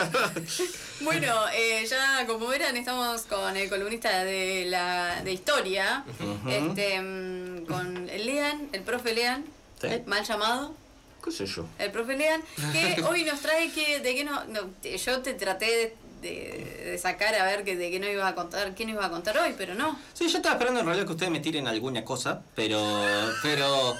Bueno, 1.00 1.44
eh, 1.52 1.84
ya 1.88 2.26
como 2.26 2.46
verán, 2.46 2.76
estamos 2.76 3.22
con 3.22 3.56
el 3.56 3.68
columnista 3.68 4.24
de 4.24 4.64
la 4.66 5.20
de 5.22 5.32
historia, 5.32 6.04
Ujú. 6.20 6.48
este, 6.48 7.00
mm, 7.00 7.66
con 7.66 8.08
el 8.08 8.26
Lean, 8.26 8.68
el 8.72 8.80
profe 8.82 9.12
Lean, 9.14 9.44
Sí. 9.80 9.88
mal 10.06 10.24
llamado, 10.24 10.74
¿Qué 11.22 11.30
sé 11.30 11.44
yo? 11.46 11.66
el 11.78 11.90
profe 11.90 12.16
Lean, 12.16 12.40
que 12.72 13.02
hoy 13.08 13.24
nos 13.24 13.40
trae 13.40 13.70
que, 13.70 14.00
de 14.00 14.14
qué 14.14 14.24
no, 14.24 14.44
no, 14.46 14.60
yo 14.82 15.20
te 15.20 15.34
traté 15.34 15.66
de, 15.66 15.96
de- 16.22 16.82
de 16.92 16.98
sacar 16.98 17.34
a 17.34 17.44
ver 17.44 17.62
que 17.62 17.76
de 17.76 17.90
qué 17.90 18.00
no 18.00 18.08
iba 18.08 18.26
a 18.26 18.34
contar, 18.34 18.74
qué 18.74 18.84
nos 18.86 18.94
iba 18.94 19.04
a 19.04 19.10
contar 19.10 19.36
hoy, 19.38 19.54
pero 19.58 19.74
no. 19.74 19.98
Sí, 20.14 20.28
yo 20.28 20.38
estaba 20.38 20.54
esperando 20.54 20.80
en 20.80 20.86
realidad 20.86 21.04
que 21.06 21.12
ustedes 21.12 21.30
me 21.30 21.40
tiren 21.40 21.68
alguna 21.68 22.04
cosa, 22.04 22.40
pero. 22.54 22.80
pero. 23.42 23.94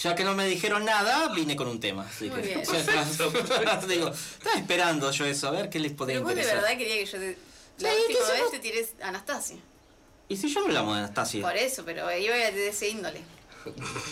Ya 0.00 0.14
que 0.14 0.22
no 0.24 0.34
me 0.34 0.46
dijeron 0.46 0.84
nada, 0.84 1.28
vine 1.34 1.56
con 1.56 1.66
un 1.68 1.80
tema. 1.80 2.06
Así 2.08 2.30
Muy 2.30 2.40
que, 2.42 2.48
bien. 2.48 2.62
ya 2.72 2.78
está. 2.78 3.04
Digo, 3.86 4.08
estaba 4.08 4.56
esperando 4.56 5.10
yo 5.10 5.24
eso, 5.26 5.48
a 5.48 5.50
ver 5.50 5.68
qué 5.70 5.78
les 5.80 5.92
podía 5.92 6.14
Pero 6.16 6.24
vos 6.24 6.34
de 6.34 6.40
interesar. 6.42 6.62
verdad 6.62 6.78
quería 6.78 6.96
que 6.96 7.06
yo 7.06 7.18
te, 7.18 7.38
la 7.78 7.90
Sí, 7.92 7.96
última 8.06 8.28
vez 8.28 8.36
somos- 8.38 8.50
te 8.52 8.58
tiré 8.60 8.88
Anastasia. 9.02 9.56
Y 10.28 10.36
si 10.36 10.48
yo 10.52 10.60
no 10.60 10.66
hablamos 10.66 10.94
de 10.94 11.00
Anastasia. 11.00 11.42
Por 11.42 11.56
eso, 11.56 11.84
pero 11.84 12.02
iba 12.16 12.34
de 12.34 12.68
ese 12.68 12.88
índole. 12.88 13.20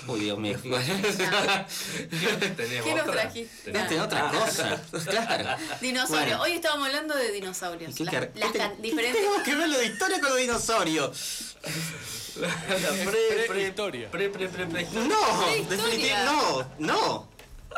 Uy, 0.08 0.20
Dios 0.20 0.38
mío. 0.38 0.58
¿Tenés 0.62 0.82
¿Qué 2.82 2.94
nos 2.94 3.02
otra? 3.02 3.12
trajiste? 3.22 3.72
¿Tenés- 3.72 3.82
Este, 3.82 4.00
otra 4.00 4.28
Ah. 4.28 4.32
cosa. 4.32 4.82
Claro. 5.04 5.48
Dinosaurio. 5.80 6.26
Bueno. 6.38 6.42
Hoy 6.42 6.52
estábamos 6.52 6.86
hablando 6.88 7.14
de 7.16 7.32
dinosaurios. 7.32 7.94
¿Qué, 7.94 8.04
Las, 8.04 8.14
qué 8.14 8.26
te- 8.26 8.58
qué 8.58 8.70
diferentes. 8.80 9.22
tengo 9.22 9.42
que 9.42 9.54
ver 9.54 9.68
lo 9.68 9.78
de 9.78 9.86
historia 9.86 10.20
con 10.20 10.28
los 10.30 10.38
dinosaurios? 10.38 11.56
La 12.36 12.48
pre, 12.58 13.04
pre, 13.04 13.44
Prehistoria. 13.48 14.10
pre, 14.10 14.28
pre, 14.28 14.48
pre, 14.48 14.66
pre- 14.66 14.82
No, 14.84 14.90
Prehistoria. 15.46 15.68
definitivamente 15.70 16.24
no, 16.24 16.68
no, 16.78 17.28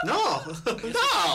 no, 0.05 0.45
no. 0.45 0.65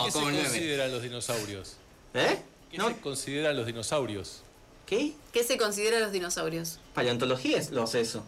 ¿Qué 0.05 0.11
se 0.11 0.19
consideran 0.19 0.91
los 0.91 1.01
dinosaurios? 1.03 1.77
¿Eh? 2.13 2.41
¿Qué 2.69 2.77
¿No? 2.77 2.89
se 2.89 2.97
consideran 2.99 3.55
los 3.55 3.65
dinosaurios? 3.65 4.41
¿Qué? 4.85 5.13
¿Qué 5.31 5.43
se 5.45 5.57
considera 5.57 5.99
los 5.99 6.11
dinosaurios? 6.11 6.79
Paleontología 6.93 7.57
es- 7.57 7.71
lo 7.71 7.83
hace 7.83 8.01
eso. 8.01 8.23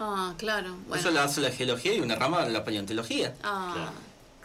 Ah, 0.00 0.34
claro. 0.38 0.76
Bueno. 0.86 0.96
Eso 1.00 1.10
lo 1.10 1.20
hace 1.20 1.40
la 1.40 1.50
geología 1.50 1.94
y 1.94 2.00
una 2.00 2.14
rama 2.14 2.44
de 2.44 2.50
la 2.50 2.64
paleontología. 2.64 3.34
Ah, 3.42 3.90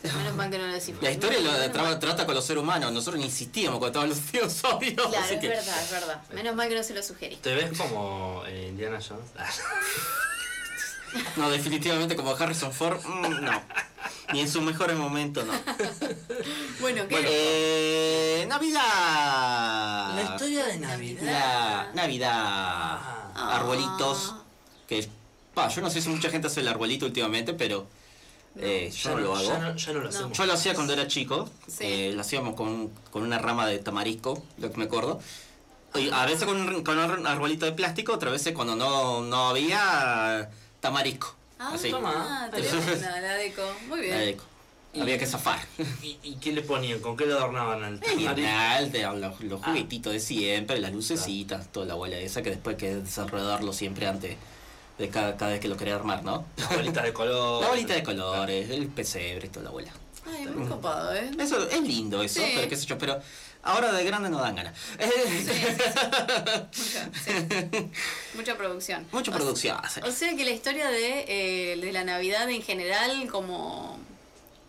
menos 0.03 0.35
mal 0.35 0.49
que 0.51 0.57
no 0.57 0.67
lo 0.67 0.73
decimos. 0.73 1.01
La 1.01 1.11
historia 1.11 1.39
lo 1.39 1.51
Menos 1.51 1.67
tra- 1.75 1.81
mal. 1.83 1.99
trata 1.99 2.25
con 2.25 2.35
los 2.35 2.43
seres 2.45 2.61
humanos. 2.61 2.91
Nosotros 2.91 3.19
ni 3.19 3.25
insistíamos 3.27 3.79
cuando 3.79 3.99
estaban 3.99 4.09
los 4.09 4.31
dinosaurios. 4.31 4.93
Claro, 5.09 5.17
así 5.25 5.35
es 5.35 5.39
que- 5.39 5.47
verdad, 5.49 5.83
es 5.83 5.91
verdad. 5.91 6.21
Menos 6.33 6.55
mal 6.55 6.67
que 6.69 6.75
no 6.75 6.83
se 6.83 6.93
lo 6.93 7.01
sugerí. 7.03 7.35
¿Te 7.37 7.53
ves 7.55 7.77
como 7.77 8.43
eh, 8.47 8.67
Indiana 8.69 8.99
Jones? 9.07 9.29
No, 11.35 11.49
definitivamente 11.51 12.15
como 12.15 12.31
Harrison 12.35 12.73
Ford, 12.73 12.99
mm, 13.05 13.43
no. 13.45 13.61
Ni 14.33 14.39
en 14.41 14.49
sus 14.49 14.63
mejores 14.63 14.97
momentos, 14.97 15.45
no. 15.45 15.53
Bueno, 16.81 17.07
¿qué? 17.07 17.13
Bueno, 17.15 17.27
eh, 17.31 18.45
Navidad. 18.49 20.15
La 20.15 20.23
historia 20.23 20.65
de 20.65 20.79
La 20.79 21.91
Navidad. 21.93 22.33
Ah. 23.35 23.55
Arbolitos. 23.57 24.35
Que, 24.87 25.07
pa, 25.53 25.67
yo 25.69 25.81
no 25.81 25.89
sé 25.89 26.01
si 26.01 26.09
mucha 26.09 26.29
gente 26.29 26.47
hace 26.47 26.61
el 26.61 26.67
arbolito 26.67 27.05
últimamente, 27.05 27.53
pero 27.53 27.87
eh, 28.59 28.91
yo 28.95 29.11
no 29.11 29.17
lo 29.19 29.35
hago. 29.35 29.47
Ya 29.47 29.57
no, 29.59 29.75
ya 29.75 29.93
no 29.93 29.99
lo 29.99 30.09
hacemos. 30.09 30.37
Yo 30.37 30.45
lo 30.45 30.53
hacía 30.53 30.73
cuando 30.75 30.93
era 30.93 31.07
chico, 31.07 31.49
Sí. 31.67 31.83
eh, 31.85 32.11
lo 32.13 32.21
hacíamos 32.21 32.55
con, 32.55 32.89
con 33.11 33.23
una 33.23 33.39
rama 33.39 33.67
de 33.67 33.79
tamarisco, 33.79 34.43
lo 34.59 34.71
que 34.71 34.77
me 34.77 34.85
acuerdo. 34.85 35.19
Y 35.95 36.09
a 36.11 36.25
veces 36.25 36.45
con, 36.45 36.57
un- 36.57 36.83
con 36.83 36.97
un 36.97 37.27
arbolito 37.27 37.65
de 37.65 37.71
plástico, 37.73 38.13
otras 38.13 38.33
veces 38.33 38.53
cuando 38.53 38.75
no, 38.75 39.21
no 39.21 39.49
había 39.49 40.49
tamarisco. 40.79 41.35
Ah, 41.59 41.71
así. 41.75 41.91
toma. 41.91 42.49
tremenda, 42.51 43.21
la 43.21 43.33
deco. 43.35 43.61
Muy 43.87 44.01
bien. 44.01 44.11
La 44.15 44.21
deco. 44.21 44.43
Había 44.99 45.17
que 45.17 45.25
zafar. 45.25 45.59
¿Y, 46.03 46.19
y 46.21 46.35
qué 46.35 46.51
le 46.51 46.61
ponían? 46.61 46.99
¿Con 46.99 47.17
qué 47.17 47.25
lo 47.25 47.35
adornaban 47.37 47.83
al 47.83 47.99
de- 47.99 49.01
los, 49.47 49.61
Ah. 49.63 49.65
juguetitos 49.65 50.13
de 50.13 50.19
siempre, 50.19 50.79
las 50.79 50.93
lucecitas, 50.93 51.71
toda 51.71 51.85
la 51.87 51.95
bola 51.95 52.17
esa 52.17 52.43
que 52.43 52.51
después 52.51 52.75
hay 52.75 52.79
que 52.79 52.95
desenredarlo 52.97 53.73
siempre 53.73 54.05
antes 54.07 54.35
de 54.97 55.09
cada, 55.09 55.36
cada 55.38 55.52
vez 55.52 55.59
que 55.59 55.67
lo 55.67 55.75
quería 55.77 55.95
armar, 55.95 56.23
¿no? 56.23 56.45
La 56.58 56.67
bolita 56.76 57.02
de 57.04 57.14
color. 57.14 57.61
La 57.64 57.70
bolita 57.70 57.93
de 57.93 58.04
colores, 58.04 58.70
el 58.70 58.87
pesebre, 58.87 59.49
toda 59.49 59.65
la 59.65 59.71
bola. 59.71 59.92
Ay, 60.26 60.45
muy 60.48 60.67
copado, 60.67 61.14
¿eh? 61.14 61.30
Eso 61.39 61.67
es 61.70 61.81
lindo 61.81 62.21
eso, 62.23 62.39
Sí. 62.42 62.52
pero 62.55 62.70
qué 62.70 62.76
sé 62.77 62.86
yo, 62.86 62.98
pero 62.98 63.20
ahora 63.64 63.92
de 63.92 64.04
grande 64.05 64.30
no 64.30 64.39
dan 64.39 64.55
ganas. 64.55 64.73
Mucha, 64.99 66.70
sí. 66.73 67.92
Mucha 68.36 68.55
producción. 68.58 69.05
Mucha 69.11 69.31
O- 69.31 69.33
producción. 69.33 69.77
O 70.05 70.11
sea 70.11 70.36
que 70.36 70.45
la 70.45 70.52
historia 70.52 70.89
de, 70.89 71.25
eh, 71.73 71.77
de 71.77 71.92
la 71.92 72.04
Navidad 72.04 72.49
en 72.49 72.61
general 72.61 73.27
como... 73.30 73.99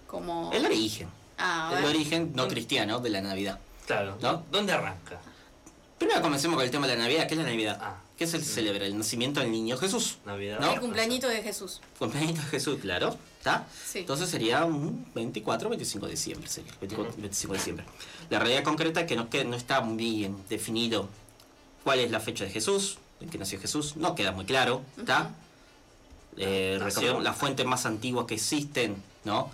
como... 0.06 0.50
El 0.52 0.64
origen. 0.66 1.08
Ah, 1.38 1.74
El 1.78 1.84
origen 1.84 2.32
no 2.34 2.48
cristiano 2.48 2.98
de 3.00 3.10
la 3.10 3.20
Navidad. 3.20 3.58
Claro. 3.86 4.16
¿No? 4.20 4.44
¿Dónde 4.50 4.72
arranca? 4.72 5.20
Primero 5.98 6.20
comencemos 6.22 6.56
con 6.56 6.64
el 6.64 6.70
tema 6.70 6.86
de 6.86 6.96
la 6.96 7.02
Navidad. 7.04 7.26
¿Qué 7.28 7.34
es 7.34 7.38
la 7.38 7.46
Navidad? 7.46 7.78
Ah. 7.80 7.96
¿Qué 8.16 8.26
se 8.28 8.40
celebra? 8.40 8.86
El 8.86 8.96
nacimiento 8.96 9.40
del 9.40 9.50
niño 9.50 9.76
Jesús. 9.76 10.18
Navidad. 10.24 10.60
¿No? 10.60 10.72
El 10.72 10.80
cumpleañito 10.80 11.26
de 11.28 11.42
Jesús. 11.42 11.80
Cumpleaños 11.98 12.36
de 12.36 12.42
Jesús, 12.42 12.78
claro. 12.80 13.16
¿Está? 13.38 13.66
Sí. 13.84 13.98
Entonces 14.00 14.28
sería 14.30 14.64
un 14.64 15.04
24 15.14 15.68
25 15.68 16.06
de 16.06 16.12
diciembre. 16.12 16.48
sería, 16.48 16.72
24, 16.80 17.14
25 17.18 17.52
de 17.52 17.58
diciembre. 17.58 17.86
La 18.30 18.38
realidad 18.38 18.62
concreta 18.62 19.00
es 19.00 19.06
que 19.06 19.16
no, 19.16 19.28
que 19.28 19.44
no 19.44 19.56
está 19.56 19.80
muy 19.80 19.96
bien 19.96 20.36
definido 20.48 21.08
cuál 21.82 21.98
es 21.98 22.10
la 22.12 22.20
fecha 22.20 22.44
de 22.44 22.50
Jesús, 22.50 22.98
en 23.20 23.28
que 23.30 23.36
nació 23.38 23.60
Jesús. 23.60 23.96
No 23.96 24.14
queda 24.14 24.30
muy 24.32 24.44
claro. 24.44 24.82
¿Está? 24.96 25.30
Eh, 26.36 26.78
recordemos, 26.80 27.22
las 27.22 27.36
fuentes 27.36 27.66
más 27.66 27.84
antiguas 27.86 28.26
que 28.26 28.34
existen, 28.34 28.96
¿no? 29.24 29.50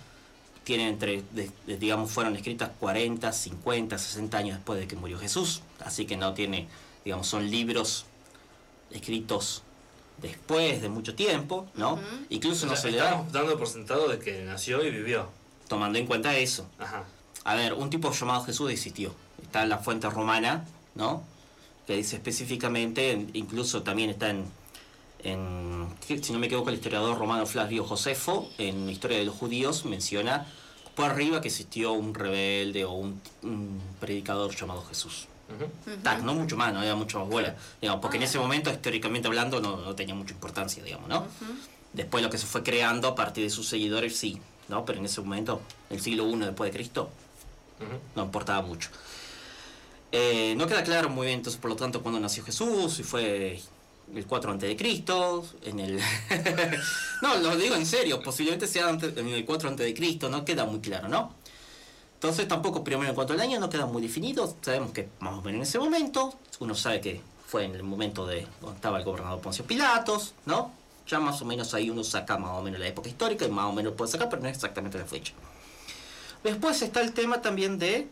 Tienen 0.63 0.87
entre, 0.89 1.23
de- 1.31 1.51
de- 1.65 1.77
digamos, 1.77 2.11
fueron 2.11 2.35
escritas 2.35 2.69
40, 2.79 3.31
50, 3.31 3.97
60 3.97 4.37
años 4.37 4.57
después 4.57 4.79
de 4.79 4.87
que 4.87 4.95
murió 4.95 5.17
Jesús. 5.19 5.61
Así 5.83 6.05
que 6.05 6.15
no 6.17 6.33
tiene, 6.35 6.67
digamos, 7.03 7.27
son 7.27 7.49
libros 7.49 8.05
escritos 8.93 9.63
después 10.21 10.81
de 10.81 10.89
mucho 10.89 11.15
tiempo, 11.15 11.67
¿no? 11.75 11.99
Incluso 12.29 12.65
O 12.65 12.69
no 12.69 12.75
sea, 12.75 12.81
se 12.83 12.91
le 12.91 12.97
da 12.97 13.05
estamos 13.05 13.31
dando 13.31 13.57
por 13.57 13.67
sentado 13.67 14.07
de 14.07 14.19
que 14.19 14.43
nació 14.43 14.83
y 14.85 14.91
vivió. 14.91 15.27
tomando 15.67 15.97
en 15.97 16.05
cuenta 16.05 16.35
eso. 16.37 16.67
Ajá. 16.79 17.05
A 17.43 17.55
ver, 17.55 17.73
un 17.73 17.89
tipo 17.89 18.11
llamado 18.11 18.43
Jesús 18.43 18.69
existió. 18.71 19.13
Está 19.41 19.63
en 19.63 19.69
la 19.69 19.77
fuente 19.79 20.09
romana, 20.09 20.65
¿no? 20.95 21.23
Que 21.87 21.95
dice 21.95 22.17
específicamente, 22.17 23.11
en- 23.11 23.31
incluso 23.33 23.81
también 23.81 24.09
está 24.11 24.29
en, 24.29 24.45
en- 25.23 25.87
si 26.21 26.31
no 26.33 26.39
me 26.39 26.47
equivoco, 26.47 26.69
el 26.69 26.75
historiador 26.75 27.17
romano 27.17 27.45
Flavio 27.45 27.83
Josefo, 27.83 28.49
en 28.57 28.85
la 28.85 28.91
historia 28.91 29.17
de 29.17 29.25
los 29.25 29.35
judíos, 29.35 29.85
menciona 29.85 30.45
por 30.95 31.05
arriba 31.09 31.41
que 31.41 31.47
existió 31.47 31.93
un 31.93 32.13
rebelde 32.13 32.85
o 32.85 32.91
un, 32.91 33.19
un 33.43 33.81
predicador 33.99 34.53
llamado 34.55 34.83
Jesús. 34.83 35.27
Tac, 36.03 36.21
no 36.23 36.33
mucho 36.33 36.55
más, 36.57 36.73
no 36.73 36.79
había 36.79 36.95
mucho 36.95 37.19
más 37.19 37.29
bola. 37.29 37.55
Digamos, 37.81 38.01
porque 38.01 38.17
en 38.17 38.23
ese 38.23 38.37
momento, 38.39 38.69
históricamente 38.71 39.27
hablando, 39.27 39.59
no, 39.59 39.77
no 39.77 39.95
tenía 39.95 40.15
mucha 40.15 40.33
importancia, 40.33 40.83
digamos, 40.83 41.07
¿no? 41.09 41.25
Después 41.93 42.23
lo 42.23 42.29
que 42.29 42.37
se 42.37 42.45
fue 42.45 42.63
creando 42.63 43.07
a 43.09 43.15
partir 43.15 43.43
de 43.43 43.49
sus 43.49 43.67
seguidores, 43.67 44.15
sí, 44.17 44.39
¿no? 44.69 44.85
Pero 44.85 44.99
en 44.99 45.05
ese 45.05 45.21
momento, 45.21 45.61
el 45.89 45.99
siglo 46.01 46.27
I 46.29 46.37
después 46.39 46.71
de 46.71 46.77
Cristo, 46.77 47.09
no 48.15 48.23
importaba 48.23 48.61
mucho. 48.61 48.89
Eh, 50.11 50.55
no 50.57 50.67
queda 50.67 50.83
claro 50.83 51.09
muy 51.09 51.27
bien, 51.27 51.39
entonces, 51.39 51.59
por 51.59 51.69
lo 51.69 51.75
tanto, 51.77 52.01
cuándo 52.01 52.19
nació 52.19 52.43
Jesús, 52.43 52.93
si 52.93 53.03
fue 53.03 53.59
el 54.13 54.25
4 54.25 54.51
antes 54.51 54.67
de 54.69 54.75
Cristo, 54.75 55.45
en 55.63 55.79
el... 55.79 55.99
no, 57.21 57.37
lo 57.37 57.55
digo 57.55 57.75
en 57.75 57.85
serio, 57.85 58.21
posiblemente 58.21 58.67
sea 58.67 58.89
antes- 58.89 59.15
en 59.17 59.27
el 59.29 59.45
4 59.45 59.69
antes 59.69 59.85
de 59.85 59.93
Cristo, 59.93 60.29
no 60.29 60.43
queda 60.43 60.65
muy 60.65 60.79
claro, 60.81 61.07
¿no? 61.07 61.33
Entonces 62.21 62.47
tampoco 62.47 62.83
primero 62.83 63.09
en 63.09 63.15
cuanto 63.15 63.33
al 63.33 63.39
año 63.39 63.59
no 63.59 63.67
queda 63.67 63.87
muy 63.87 63.99
definido, 63.99 64.55
sabemos 64.61 64.91
que 64.91 65.09
más 65.21 65.33
o 65.33 65.41
menos 65.41 65.55
en 65.55 65.61
ese 65.63 65.79
momento, 65.79 66.35
uno 66.59 66.75
sabe 66.75 67.01
que 67.01 67.19
fue 67.47 67.65
en 67.65 67.73
el 67.73 67.81
momento 67.81 68.27
de 68.27 68.45
donde 68.61 68.75
estaba 68.75 68.99
el 68.99 69.03
gobernador 69.03 69.41
Poncio 69.41 69.65
Pilatos, 69.65 70.35
¿no? 70.45 70.71
Ya 71.07 71.19
más 71.19 71.41
o 71.41 71.45
menos 71.45 71.73
ahí 71.73 71.89
uno 71.89 72.03
saca 72.03 72.37
más 72.37 72.51
o 72.51 72.61
menos 72.61 72.79
la 72.79 72.87
época 72.87 73.09
histórica 73.09 73.45
y 73.45 73.49
más 73.49 73.65
o 73.65 73.73
menos 73.73 73.93
puede 73.93 74.11
sacar, 74.11 74.29
pero 74.29 74.39
no 74.39 74.49
es 74.49 74.53
exactamente 74.53 74.99
la 74.99 75.05
fecha. 75.05 75.33
Después 76.43 76.79
está 76.83 77.01
el 77.01 77.11
tema 77.11 77.41
también 77.41 77.79
de 77.79 78.07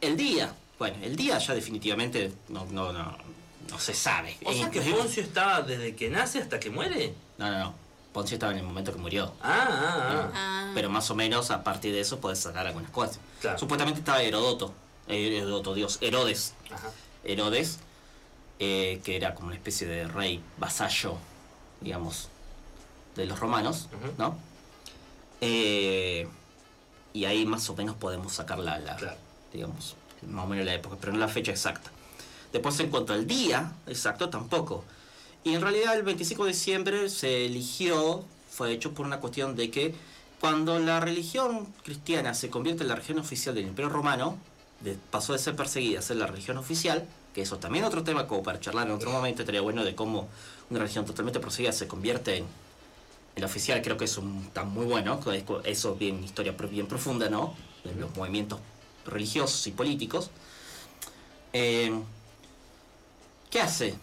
el 0.00 0.16
día. 0.16 0.54
Bueno, 0.78 0.98
el 1.02 1.16
día 1.16 1.36
ya 1.38 1.52
definitivamente 1.52 2.32
no, 2.50 2.66
no, 2.66 2.92
no, 2.92 3.18
no 3.68 3.78
se 3.80 3.94
sabe. 3.94 4.36
O 4.44 4.52
sea 4.52 4.70
que. 4.70 4.80
Poncio 4.80 5.24
estaba 5.24 5.62
desde 5.62 5.96
que 5.96 6.08
nace 6.08 6.38
hasta 6.38 6.60
que 6.60 6.70
muere. 6.70 7.14
No, 7.36 7.50
no, 7.50 7.58
no. 7.58 7.74
Poncio 8.12 8.34
estaba 8.34 8.52
en 8.52 8.58
el 8.58 8.64
momento 8.64 8.92
que 8.92 8.98
murió. 8.98 9.32
Ah, 9.40 9.68
ah, 9.70 10.08
ah. 10.10 10.30
Ah. 10.34 10.70
Pero 10.74 10.90
más 10.90 11.08
o 11.10 11.14
menos 11.14 11.50
a 11.50 11.62
partir 11.62 11.92
de 11.92 12.00
eso 12.00 12.18
puedes 12.20 12.40
sacar 12.40 12.66
algunas 12.66 12.90
cosas. 12.90 13.20
Claro. 13.40 13.58
Supuestamente 13.58 14.00
estaba 14.00 14.20
Herodoto. 14.22 14.72
eh, 15.08 15.36
Herodoto, 15.38 15.74
Dios. 15.74 15.98
Herodes. 16.00 16.54
Ajá. 16.72 16.90
Herodes, 17.24 17.78
eh, 18.58 19.00
que 19.04 19.16
era 19.16 19.34
como 19.34 19.48
una 19.48 19.56
especie 19.56 19.86
de 19.86 20.08
rey 20.08 20.42
vasallo, 20.58 21.16
digamos, 21.80 22.28
de 23.14 23.26
los 23.26 23.38
romanos. 23.38 23.88
¿no? 24.18 24.36
Eh, 25.40 26.28
y 27.12 27.24
ahí 27.24 27.46
más 27.46 27.68
o 27.70 27.76
menos 27.76 27.96
podemos 27.96 28.32
sacar 28.32 28.58
la, 28.58 28.78
la- 28.78 28.96
Claro. 28.96 29.16
digamos, 29.52 29.94
más 30.26 30.44
o 30.44 30.48
menos 30.48 30.64
la 30.66 30.74
época, 30.74 30.96
pero 31.00 31.12
no 31.12 31.18
la 31.18 31.28
fecha 31.28 31.50
exacta. 31.52 31.90
Después 32.52 32.78
en 32.80 32.90
cuanto 32.90 33.12
al 33.12 33.26
día 33.26 33.72
exacto, 33.86 34.28
tampoco. 34.28 34.84
Y 35.44 35.54
en 35.54 35.62
realidad 35.62 35.96
el 35.96 36.02
25 36.02 36.44
de 36.44 36.52
diciembre 36.52 37.08
se 37.08 37.46
eligió, 37.46 38.24
fue 38.50 38.72
hecho 38.72 38.92
por 38.92 39.06
una 39.06 39.20
cuestión 39.20 39.56
de 39.56 39.70
que 39.70 39.94
cuando 40.40 40.78
la 40.78 41.00
religión 41.00 41.66
cristiana 41.82 42.34
se 42.34 42.50
convierte 42.50 42.82
en 42.82 42.88
la 42.88 42.94
religión 42.94 43.18
oficial 43.18 43.54
del 43.54 43.66
Imperio 43.66 43.90
Romano, 43.90 44.38
pasó 45.10 45.32
de 45.32 45.38
ser 45.38 45.56
perseguida 45.56 45.98
a 45.98 46.02
ser 46.02 46.16
la 46.16 46.26
religión 46.26 46.56
oficial, 46.58 47.06
que 47.34 47.42
eso 47.42 47.58
también 47.58 47.84
otro 47.84 48.02
tema 48.02 48.26
como 48.26 48.42
para 48.42 48.60
charlar 48.60 48.86
en 48.86 48.94
otro 48.94 49.10
momento, 49.10 49.42
estaría 49.42 49.60
bueno 49.60 49.84
de 49.84 49.94
cómo 49.94 50.28
una 50.70 50.80
religión 50.80 51.04
totalmente 51.06 51.40
perseguida 51.40 51.72
se 51.72 51.86
convierte 51.86 52.38
en, 52.38 52.46
la 53.36 53.46
oficial, 53.46 53.80
creo 53.80 53.96
que 53.96 54.04
es 54.04 54.18
un, 54.18 54.44
está 54.46 54.64
muy 54.64 54.84
bueno, 54.84 55.18
que 55.20 55.34
es- 55.38 55.44
eso 55.64 55.94
bien 55.94 56.22
historia 56.22 56.52
bien 56.52 56.86
profunda, 56.86 57.30
¿no? 57.30 57.54
De 57.84 57.94
los 57.94 58.14
movimientos 58.14 58.60
religiosos 59.06 59.66
y 59.66 59.70
políticos. 59.70 60.30
Eh, 61.54 61.90
¿Qué 63.50 63.60
hace, 63.60 63.94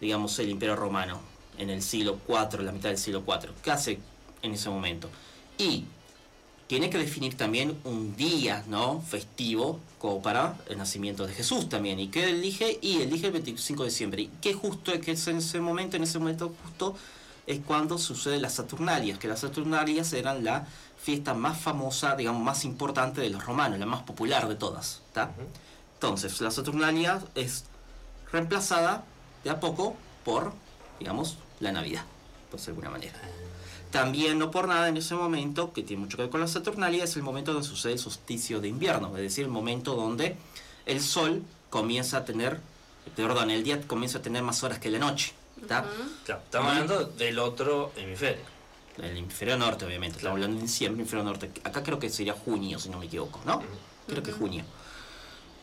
digamos, 0.00 0.38
el 0.38 0.48
Imperio 0.48 0.76
Romano 0.76 1.20
en 1.58 1.70
el 1.70 1.82
siglo 1.82 2.18
IV, 2.28 2.62
la 2.62 2.72
mitad 2.72 2.88
del 2.88 2.98
siglo 2.98 3.22
IV? 3.26 3.50
¿Qué 3.62 3.70
hace 3.70 3.98
en 4.42 4.52
ese 4.52 4.70
momento? 4.70 5.08
Y 5.58 5.84
tiene 6.66 6.88
que 6.88 6.98
definir 6.98 7.36
también 7.36 7.76
un 7.82 8.14
día, 8.14 8.62
¿no? 8.68 9.02
Festivo, 9.02 9.80
como 9.98 10.22
para 10.22 10.56
el 10.68 10.78
nacimiento 10.78 11.26
de 11.26 11.34
Jesús 11.34 11.68
también. 11.68 11.98
¿Y 11.98 12.08
qué 12.08 12.30
elige? 12.30 12.78
Y 12.80 13.02
elige 13.02 13.26
el 13.26 13.32
25 13.32 13.82
de 13.82 13.88
diciembre. 13.88 14.22
¿Y 14.22 14.30
qué 14.40 14.54
justo 14.54 14.92
es 14.92 15.00
que 15.00 15.10
es 15.12 15.26
en 15.26 15.38
ese 15.38 15.60
momento? 15.60 15.96
En 15.96 16.04
ese 16.04 16.20
momento 16.20 16.54
justo 16.62 16.94
es 17.46 17.58
cuando 17.66 17.98
suceden 17.98 18.42
las 18.42 18.54
Saturnalias, 18.54 19.18
que 19.18 19.26
las 19.26 19.40
Saturnalias 19.40 20.12
eran 20.12 20.44
la 20.44 20.66
fiesta 20.96 21.34
más 21.34 21.58
famosa, 21.58 22.14
digamos, 22.14 22.42
más 22.42 22.64
importante 22.64 23.20
de 23.20 23.30
los 23.30 23.44
romanos, 23.44 23.80
la 23.80 23.86
más 23.86 24.02
popular 24.02 24.48
de 24.48 24.54
todas, 24.54 25.02
¿está? 25.08 25.32
Entonces, 25.94 26.40
la 26.40 26.50
Saturnalia 26.52 27.20
es 27.34 27.64
reemplazada 28.30 29.04
de 29.44 29.50
a 29.50 29.60
poco 29.60 29.96
por, 30.24 30.52
digamos, 30.98 31.36
la 31.60 31.72
Navidad, 31.72 32.04
por 32.50 32.60
de 32.60 32.66
alguna 32.66 32.90
manera. 32.90 33.18
También, 33.90 34.38
no 34.38 34.50
por 34.50 34.68
nada, 34.68 34.88
en 34.88 34.96
ese 34.96 35.14
momento, 35.14 35.72
que 35.72 35.82
tiene 35.82 36.02
mucho 36.02 36.16
que 36.16 36.24
ver 36.24 36.30
con 36.30 36.40
la 36.40 36.46
Saturnalia, 36.46 37.04
es 37.04 37.16
el 37.16 37.22
momento 37.22 37.52
donde 37.52 37.66
sucede 37.66 37.94
el 37.94 37.98
solsticio 37.98 38.60
de 38.60 38.68
invierno, 38.68 39.16
es 39.16 39.22
decir, 39.22 39.44
el 39.44 39.50
momento 39.50 39.96
donde 39.96 40.36
el 40.86 41.00
sol 41.00 41.42
comienza 41.70 42.18
a 42.18 42.24
tener, 42.24 42.60
perdón, 43.16 43.50
el 43.50 43.64
día 43.64 43.80
comienza 43.86 44.18
a 44.18 44.22
tener 44.22 44.42
más 44.42 44.62
horas 44.62 44.78
que 44.78 44.90
la 44.90 44.98
noche, 44.98 45.32
¿está? 45.60 45.86
Claro, 46.24 46.42
estamos 46.44 46.72
hablando 46.72 47.04
del 47.04 47.38
otro 47.38 47.92
hemisferio. 47.96 48.44
El 48.98 49.16
hemisferio 49.16 49.56
norte, 49.56 49.86
obviamente. 49.86 50.18
Estamos 50.18 50.36
hablando 50.36 50.56
de 50.56 50.62
diciembre, 50.62 51.00
hemisferio 51.00 51.24
norte. 51.24 51.50
Acá 51.64 51.82
creo 51.82 51.98
que 51.98 52.10
sería 52.10 52.34
junio, 52.34 52.78
si 52.78 52.90
no 52.90 52.98
me 52.98 53.06
equivoco, 53.06 53.40
¿no? 53.46 53.62
Creo 54.06 54.22
que 54.22 54.32
junio. 54.32 54.64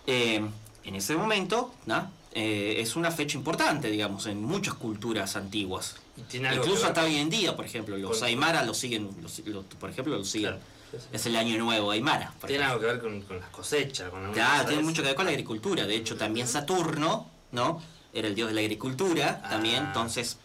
Eh, 0.07 0.43
en 0.83 0.95
ese 0.95 1.15
momento, 1.15 1.73
¿no? 1.85 2.09
Eh, 2.39 2.81
es 2.81 2.95
una 2.95 3.09
fecha 3.09 3.35
importante, 3.35 3.89
digamos, 3.89 4.27
en 4.27 4.43
muchas 4.43 4.75
culturas 4.75 5.35
antiguas. 5.35 5.95
Incluso 6.31 6.85
hasta 6.85 7.03
hoy 7.03 7.15
en 7.15 7.31
día, 7.31 7.55
por 7.55 7.65
ejemplo, 7.65 7.97
los 7.97 8.19
con- 8.19 8.27
Aymara 8.27 8.63
lo 8.63 8.75
siguen, 8.75 9.09
los- 9.23 9.41
por 9.79 9.89
ejemplo, 9.89 10.15
lo 10.15 10.23
siguen. 10.23 10.51
Claro, 10.51 10.63
sí, 10.91 10.97
sí. 10.99 11.07
Es 11.13 11.25
el 11.25 11.35
año 11.35 11.57
nuevo 11.57 11.89
Aymara. 11.89 12.31
Tiene 12.45 12.63
algo 12.65 12.79
que 12.79 12.85
ver 12.85 12.99
con, 13.01 13.21
con 13.23 13.39
las 13.39 13.49
cosechas, 13.49 14.11
con 14.11 14.31
Claro, 14.33 14.67
tiene 14.67 14.83
mucho 14.83 15.01
que 15.01 15.07
ver 15.07 15.15
con 15.15 15.25
la 15.25 15.31
agricultura. 15.31 15.87
De 15.87 15.95
hecho, 15.95 16.15
también 16.15 16.47
Saturno, 16.47 17.25
¿no? 17.53 17.81
Era 18.13 18.27
el 18.27 18.35
dios 18.35 18.49
de 18.49 18.53
la 18.53 18.61
agricultura 18.61 19.41
también, 19.49 19.85
Ah. 19.85 19.87
entonces 19.87 20.37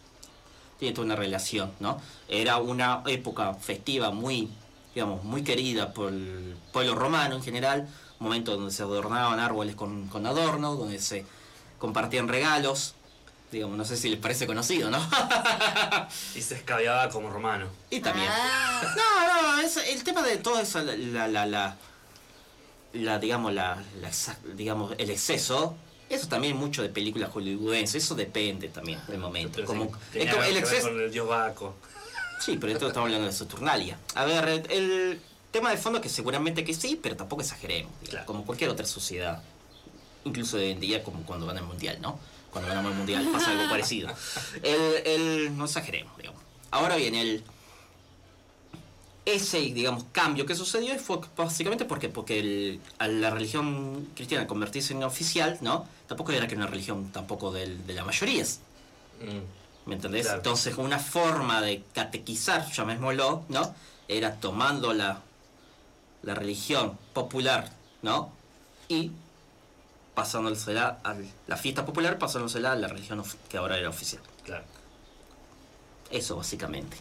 tiene 0.79 0.95
toda 0.95 1.05
una 1.05 1.15
relación, 1.15 1.73
¿no? 1.79 2.01
Era 2.27 2.57
una 2.57 3.03
época 3.05 3.53
festiva 3.53 4.09
muy, 4.09 4.49
digamos, 4.95 5.23
muy 5.23 5.43
querida 5.43 5.93
por 5.93 6.11
el 6.11 6.55
pueblo 6.71 6.95
romano 6.95 7.35
en 7.35 7.43
general, 7.43 7.87
un 8.19 8.25
momento 8.25 8.55
donde 8.55 8.71
se 8.71 8.81
adornaban 8.81 9.39
árboles 9.39 9.75
con, 9.75 10.07
con 10.07 10.25
adornos, 10.25 10.79
donde 10.79 10.97
se 10.97 11.23
compartían 11.87 12.29
regalos, 12.29 12.93
digamos, 13.51 13.75
no 13.77 13.83
sé 13.83 13.97
si 13.97 14.07
les 14.07 14.17
parece 14.17 14.47
conocido, 14.47 14.89
¿no? 14.89 14.99
Y 16.33 16.41
se 16.41 16.55
escabeaba 16.55 17.09
como 17.09 17.29
romano. 17.29 17.67
y 17.89 17.99
también... 17.99 18.29
Ah, 18.31 18.95
No, 18.95 19.57
no, 19.57 19.61
es 19.61 19.75
el 19.75 20.01
tema 20.05 20.21
de 20.21 20.37
todo 20.37 20.61
eso, 20.61 20.79
la, 20.81 20.95
la, 20.95 21.27
la, 21.27 21.45
la, 21.45 21.75
la, 22.93 23.19
digamos, 23.19 23.53
la, 23.53 23.83
la 23.99 24.09
exa- 24.09 24.37
digamos, 24.55 24.93
el 24.97 25.09
exceso, 25.09 25.75
eso 26.09 26.27
también 26.29 26.55
mucho 26.55 26.81
de 26.83 26.87
películas 26.87 27.31
hollywoodenses, 27.33 28.01
eso 28.01 28.15
depende 28.15 28.69
también 28.69 29.01
del 29.09 29.17
momento. 29.19 29.55
Pero 29.57 29.67
Como, 29.67 29.85
sí, 30.13 30.19
es 30.19 30.31
como 30.31 30.43
el 30.45 30.55
exceso, 30.55 30.87
con 30.87 31.01
el 31.01 31.11
dios 31.11 31.27
Baco. 31.27 31.75
sí, 32.39 32.57
pero 32.61 32.71
esto 32.71 32.87
estamos 32.87 33.07
hablando 33.07 33.27
de 33.27 33.33
Saturnalia. 33.33 33.97
A 34.15 34.23
ver, 34.23 34.47
el, 34.47 34.71
el 34.71 35.21
tema 35.51 35.69
de 35.69 35.75
fondo 35.77 35.99
que 35.99 36.07
seguramente 36.07 36.63
que 36.63 36.73
sí, 36.73 36.97
pero 37.03 37.17
tampoco 37.17 37.41
exageremos, 37.41 37.91
digamos, 37.99 38.09
Claro. 38.09 38.25
como 38.25 38.45
cualquier 38.45 38.69
otra 38.69 38.85
sociedad, 38.85 39.43
incluso 40.25 40.57
en 40.59 40.79
día 40.79 41.03
como 41.03 41.23
cuando 41.23 41.45
van 41.45 41.57
al 41.57 41.65
mundial, 41.65 41.97
¿no? 42.01 42.19
Cuando 42.51 42.69
ganamos 42.69 42.91
el 42.91 42.97
mundial 42.97 43.27
pasa 43.31 43.51
algo 43.51 43.67
parecido. 43.69 44.09
El, 44.61 45.07
el, 45.07 45.57
no 45.57 45.65
exageremos, 45.65 46.15
digamos. 46.17 46.41
Ahora 46.71 46.95
bien, 46.95 47.15
el 47.15 47.43
ese, 49.25 49.59
digamos, 49.59 50.03
cambio 50.11 50.45
que 50.45 50.53
sucedió 50.53 50.97
fue 50.99 51.19
básicamente 51.37 51.85
porque, 51.85 52.09
porque 52.09 52.39
el- 52.39 52.81
a 52.99 53.07
la 53.07 53.29
religión 53.29 54.09
cristiana 54.15 54.47
convertirse 54.47 54.93
en 54.93 55.01
oficial, 55.03 55.57
¿no? 55.61 55.87
Tampoco 56.07 56.33
era 56.33 56.45
que 56.47 56.55
una 56.55 56.67
religión 56.67 57.09
tampoco 57.13 57.51
del- 57.51 57.87
de 57.87 57.93
la 57.93 58.03
mayoría, 58.03 58.43
Mm. 58.43 59.87
¿me 59.89 59.95
entendés? 59.95 60.23
Claro. 60.23 60.39
Entonces 60.39 60.75
una 60.77 60.99
forma 60.99 61.61
de 61.61 61.83
catequizar, 61.93 62.69
llamémoslo, 62.71 63.45
¿no? 63.47 63.73
Era 64.09 64.35
tomando 64.35 64.91
la, 64.93 65.21
la 66.23 66.35
religión 66.35 66.97
popular, 67.13 67.71
¿no? 68.01 68.29
Y 68.89 69.11
pasándosela 70.15 70.99
a 71.03 71.15
la 71.47 71.57
fiesta 71.57 71.85
popular, 71.85 72.17
pasándosela 72.17 72.71
a 72.71 72.75
la 72.75 72.87
religión 72.87 73.23
que 73.49 73.57
ahora 73.57 73.77
era 73.77 73.89
oficial. 73.89 74.21
Claro. 74.43 74.63
Eso 76.11 76.35
básicamente. 76.37 76.97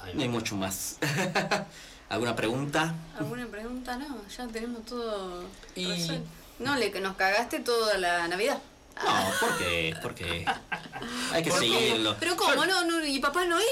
Ahí 0.00 0.14
No 0.14 0.22
hay 0.22 0.28
mucho 0.28 0.56
más. 0.56 0.96
¿Alguna 2.08 2.34
pregunta? 2.34 2.94
¿Alguna 3.18 3.46
pregunta? 3.46 3.96
No, 3.96 4.16
ya 4.28 4.46
tenemos 4.48 4.84
todo 4.84 5.44
Y- 5.76 5.86
resuelto. 5.86 6.28
No, 6.58 6.76
le 6.76 6.90
que 6.90 7.00
nos 7.00 7.16
cagaste 7.16 7.60
toda 7.60 7.96
la 7.98 8.28
Navidad. 8.28 8.58
No, 9.02 9.30
¿por 9.40 9.56
qué? 9.58 9.94
Porque 10.02 10.44
hay 11.32 11.42
que 11.42 11.50
¿Por 11.50 11.60
qué? 11.60 11.66
seguirlo. 11.68 12.16
¿Pero 12.20 12.36
cómo? 12.36 12.66
¿No, 12.66 12.84
no, 12.84 13.04
¿Y 13.06 13.18
Papá 13.20 13.46
Noel? 13.46 13.64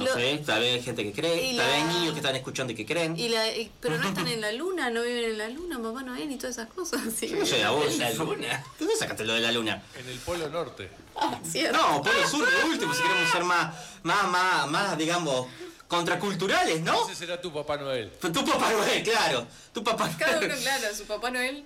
No 0.00 0.04
lo- 0.06 0.14
sé, 0.14 0.38
tal 0.46 0.60
vez 0.60 0.74
hay 0.74 0.82
gente 0.82 1.02
que 1.04 1.12
cree, 1.12 1.56
tal 1.56 1.66
vez 1.66 1.74
hay 1.76 1.84
niños 1.84 2.12
que 2.14 2.20
están 2.20 2.34
escuchando 2.36 2.72
y 2.72 2.76
que 2.76 2.86
creen. 2.86 3.16
Y 3.18 3.28
la, 3.28 3.46
y- 3.54 3.70
pero 3.80 3.98
no 3.98 4.08
están 4.08 4.26
en 4.28 4.40
la 4.40 4.50
luna, 4.52 4.88
no 4.90 5.02
viven 5.02 5.24
en 5.24 5.38
la 5.38 5.48
luna, 5.48 5.78
Papá 5.82 6.02
Noel 6.02 6.30
y 6.30 6.36
todas 6.36 6.56
esas 6.56 6.68
cosas. 6.72 7.00
Sí, 7.16 7.28
Yo 7.28 7.36
no 7.36 7.46
sé, 7.46 7.62
a 7.62 7.70
vos. 7.70 7.96
La 7.98 8.10
luna. 8.12 8.48
¿De 8.48 8.64
dónde 8.78 8.96
sacaste 8.96 9.24
lo 9.24 9.34
de 9.34 9.40
la 9.40 9.52
luna? 9.52 9.82
En 9.98 10.08
el 10.08 10.18
Polo 10.18 10.48
Norte. 10.48 10.88
cierto. 11.50 11.76
No, 11.78 12.02
Polo 12.02 12.28
Sur 12.28 12.48
de 12.50 12.64
último, 12.64 12.94
si 12.94 13.02
queremos 13.02 13.30
ser 13.30 13.44
más, 13.44 13.74
más, 14.02 14.24
más, 14.28 14.68
más, 14.70 14.96
digamos, 14.98 15.46
contraculturales, 15.88 16.80
¿no? 16.80 17.04
Ese 17.06 17.14
será 17.14 17.40
tu 17.40 17.52
Papá 17.52 17.76
Noel. 17.76 18.10
Tu 18.18 18.32
Papá 18.44 18.70
Noel, 18.72 19.02
claro. 19.02 19.46
Tu 19.72 19.84
Papá 19.84 20.10
Cada 20.18 20.38
uno, 20.38 20.54
claro, 20.60 20.94
su 20.96 21.04
Papá 21.04 21.30
Noel. 21.30 21.62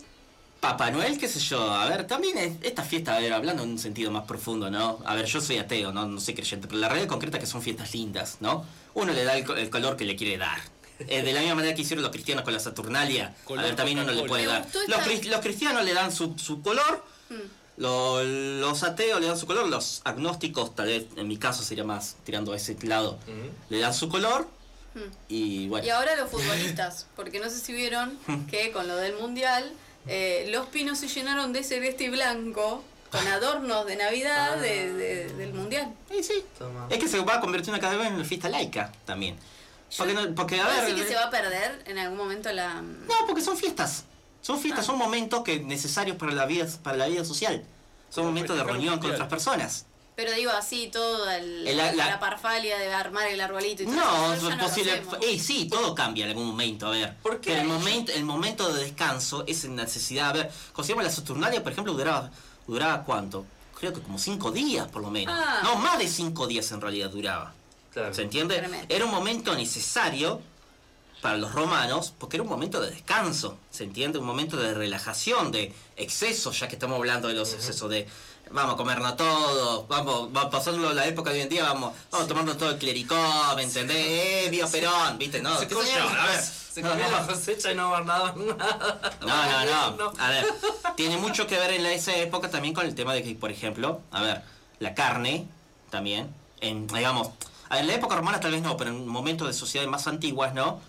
Papá 0.71 0.91
Noel, 0.91 1.17
qué 1.19 1.29
sé 1.29 1.39
yo. 1.41 1.63
A 1.73 1.88
ver, 1.88 2.07
también 2.07 2.37
es- 2.38 2.55
esta 2.62 2.83
fiesta, 2.83 3.14
a 3.17 3.21
ver, 3.21 3.33
hablando 3.33 3.62
en 3.62 3.71
un 3.71 3.79
sentido 3.79 4.11
más 4.11 4.25
profundo, 4.25 4.69
¿no? 4.71 4.99
A 5.05 5.14
ver, 5.14 5.26
yo 5.26 5.40
soy 5.40 5.59
ateo, 5.59 5.93
¿no? 5.93 6.07
No 6.07 6.21
soy 6.21 6.35
creyente, 6.35 6.67
pero 6.67 6.81
la 6.81 6.88
realidad 6.88 7.09
concreta 7.09 7.37
es 7.37 7.45
que 7.45 7.50
son 7.50 7.62
fiestas 7.62 7.93
lindas, 7.95 8.38
¿no? 8.40 8.64
Uno 8.95 9.12
le 9.12 9.23
da 9.25 9.37
el, 9.37 9.49
el 9.59 9.71
color 9.71 9.97
que 9.97 10.05
le 10.05 10.17
quiere 10.17 10.38
dar. 10.38 10.59
Eh, 10.99 11.23
de 11.23 11.33
la 11.33 11.40
misma 11.40 11.57
manera 11.57 11.75
que 11.75 11.83
hicieron 11.83 12.02
los 12.02 12.11
cristianos 12.11 12.43
con 12.43 12.52
la 12.55 12.59
Saturnalia, 12.61 13.35
a 13.61 13.62
ver, 13.62 13.76
también 13.76 13.99
uno 13.99 14.11
le 14.12 14.23
puede 14.29 14.47
dar. 14.47 14.67
Los, 14.88 15.40
cristianos 15.40 15.85
le 15.85 15.93
dan 15.95 16.11
su, 16.11 16.35
su 16.38 16.62
color, 16.62 17.05
lo- 17.76 18.25
los 18.25 18.83
ateos 18.83 19.21
le 19.21 19.26
dan 19.29 19.38
su 19.38 19.47
color, 19.47 19.69
los 19.69 20.00
agnósticos, 20.05 20.75
tal 20.75 20.87
vez 20.87 21.05
en 21.17 21.29
mi 21.29 21.37
caso 21.37 21.62
sería 21.62 21.85
más 21.85 22.17
tirando 22.25 22.52
a 22.52 22.57
ese 22.57 22.76
lado, 22.83 23.19
le 23.69 23.79
dan 23.79 23.93
su 23.95 24.09
color 24.09 24.49
y 25.29 25.69
bueno. 25.69 25.87
Y 25.87 25.90
ahora 25.90 26.17
los 26.17 26.31
futbolistas, 26.31 27.07
porque 27.14 27.38
no 27.38 27.50
sé 27.50 27.59
si 27.59 27.73
vieron 27.75 28.19
que 28.50 28.73
con 28.73 28.88
lo 28.88 28.97
del 28.97 29.14
mundial, 29.17 29.71
eh, 30.07 30.49
los 30.51 30.67
pinos 30.67 30.99
se 30.99 31.09
llenaron 31.09 31.53
de 31.53 31.63
celeste 31.65 32.05
y 32.05 32.09
blanco 32.11 32.83
con 33.11 33.27
adornos 33.29 33.87
de 33.87 33.97
Navidad 33.97 34.57
de- 34.59 34.93
de- 34.93 35.33
del 35.35 35.53
mundial. 35.55 35.93
Sí, 36.11 36.23
sí. 36.23 36.45
Toma. 36.59 36.87
Es 36.91 36.99
que 36.99 37.09
se 37.09 37.19
va 37.21 37.37
a 37.37 37.41
convertir 37.41 37.71
una 37.71 37.81
cada 37.81 37.97
vez 37.97 38.07
en 38.09 38.15
una 38.15 38.25
fiesta 38.25 38.49
laica 38.49 38.93
también. 39.05 39.37
Porque, 39.97 40.15
no- 40.15 40.35
porque 40.35 40.61
a 40.61 40.65
¿Puedo 40.65 40.77
ver, 40.77 40.87
decir 40.89 41.03
que 41.03 41.09
se 41.09 41.15
va 41.15 41.25
a 41.27 41.31
perder 41.31 41.83
en 41.87 41.99
algún 41.99 42.19
momento 42.19 42.53
la... 42.53 42.83
No, 42.83 43.15
porque 43.27 43.41
son 43.43 43.57
fiestas. 43.57 44.05
Son 44.43 44.59
fiestas, 44.61 44.85
Ah. 44.85 44.87
son 44.89 44.99
momentos 44.99 45.43
que 45.45 45.61
necesarios 45.61 46.17
para 46.17 46.33
la 46.33 46.47
vida, 46.47 46.67
para 46.83 46.97
la 46.97 47.07
vida 47.07 47.25
social. 47.25 47.65
Son 48.11 48.25
momentos 48.27 48.57
de 48.57 48.65
reunión 48.65 48.99
con 48.99 49.11
otras 49.13 49.29
personas. 49.29 49.87
Pero 50.16 50.32
digo 50.32 50.50
así, 50.50 50.88
toda 50.90 51.37
el- 51.37 51.66
El- 51.66 51.76
la- 51.76 51.92
la, 51.92 52.18
parfalia 52.18 52.78
de 52.78 52.92
armar 52.92 53.26
el 53.28 53.38
arbolito 53.38 53.82
y 53.82 53.87
todo 53.87 53.94
No, 53.96 54.32
eso, 54.32 54.49
no 54.49 54.58
posible. 54.58 55.02
Eh, 55.20 55.38
sí, 55.38 55.68
todo 55.68 55.94
cambia 55.94 56.25
en 56.25 56.30
algún 56.30 56.46
momento, 56.46 56.87
a 56.87 56.90
ver. 56.90 57.14
¿Por 57.23 57.38
qué? 57.38 57.50
Pero 57.50 57.61
el 57.62 57.68
momento, 57.68 58.12
el 58.12 58.25
momento 58.25 58.73
de 58.73 58.85
descanso 58.85 59.44
es 59.46 59.66
necesidad. 59.66 60.30
A 60.30 60.32
ver, 60.32 60.50
consideramos 60.73 61.04
la 61.04 61.14
Saturnalia, 61.14 61.62
por 61.62 61.73
ejemplo, 61.73 61.92
duraba, 61.92 62.30
duraba 62.66 63.04
cuánto? 63.04 63.44
Creo 63.78 63.92
que 63.92 64.00
como 64.00 64.18
cinco 64.18 64.50
días, 64.52 64.88
por 64.88 65.02
lo 65.02 65.11
menos. 65.11 65.35
Ah. 65.38 65.61
No, 65.62 65.76
más 65.76 65.99
de 65.99 66.08
cinco 66.08 66.46
días 66.46 66.73
en 66.73 66.80
realidad 66.80 67.11
duraba. 67.11 67.52
Claro. 67.92 68.14
¿Se 68.14 68.23
entiende? 68.23 68.56
Tremendo. 68.56 68.87
Era 68.88 69.04
un 69.04 69.11
momento 69.11 69.54
necesario 69.54 70.40
para 71.23 71.37
los 71.37 71.52
romanos 71.52 72.12
porque 72.18 72.37
era 72.37 72.44
un 72.44 72.49
momento 72.49 72.80
de 72.80 72.90
descanso, 72.90 73.56
¿se 73.70 73.85
entiende? 73.85 74.18
Un 74.18 74.26
momento 74.26 74.56
de 74.56 74.75
relajación, 74.75 75.50
de 75.50 75.73
exceso, 75.96 76.52
ya 76.52 76.68
que 76.68 76.75
estamos 76.76 76.96
hablando 76.99 77.28
de 77.28 77.35
los 77.35 77.52
excesos 77.52 77.90
de 77.90 78.06
vamos 78.50 78.75
a 78.75 78.76
comernos 78.76 79.16
todo, 79.16 79.87
vamos, 79.88 80.32
vamos 80.32 80.52
pasando 80.52 80.92
la 80.92 81.04
época 81.06 81.30
de 81.30 81.37
hoy 81.38 81.42
en 81.42 81.49
día, 81.49 81.64
vamos, 81.64 81.94
vamos 82.12 82.28
tomando 82.28 82.56
todo 82.56 82.70
el 82.70 82.78
clericó, 82.78 83.16
¿me 83.56 83.62
entendés? 83.64 83.96
Eh, 83.99 84.49
Vía 84.50 84.66
Perón, 84.68 85.18
¿viste? 85.18 85.40
No, 85.42 85.58
Se 85.58 85.66
comieron, 85.66 86.16
a 86.16 86.26
ver. 86.26 86.40
se 86.76 86.80
comieron 86.82 87.11
la 87.11 87.26
cosecha 87.26 87.73
y 87.73 87.75
no 87.75 87.88
guardaban 87.88 88.46
nada. 88.46 89.16
No, 89.23 89.96
no, 89.96 89.96
no. 90.12 90.12
A 90.23 90.28
ver, 90.28 90.46
tiene 90.94 91.16
mucho 91.16 91.46
que 91.49 91.58
ver 91.58 91.73
en 91.73 91.82
la- 91.82 91.92
esa 91.92 92.14
época 92.14 92.49
también 92.50 92.73
con 92.75 92.87
el 92.87 92.94
tema 92.94 93.14
de 93.14 93.23
que, 93.25 93.35
por 93.35 93.50
ejemplo, 93.50 94.00
a 94.12 94.23
ver, 94.23 94.42
la 94.78 94.94
carne 94.94 95.49
también, 95.90 96.32
en, 96.61 96.87
digamos, 96.87 97.30
en 97.70 97.87
la 97.88 97.94
época 97.94 98.14
romana 98.14 98.38
tal 98.38 98.52
vez 98.52 98.62
no, 98.62 98.76
pero 98.76 98.90
en 98.90 99.08
momentos 99.08 99.49
de 99.49 99.54
sociedades 99.54 99.90
más 99.90 100.06
antiguas, 100.06 100.54
¿no? 100.54 100.80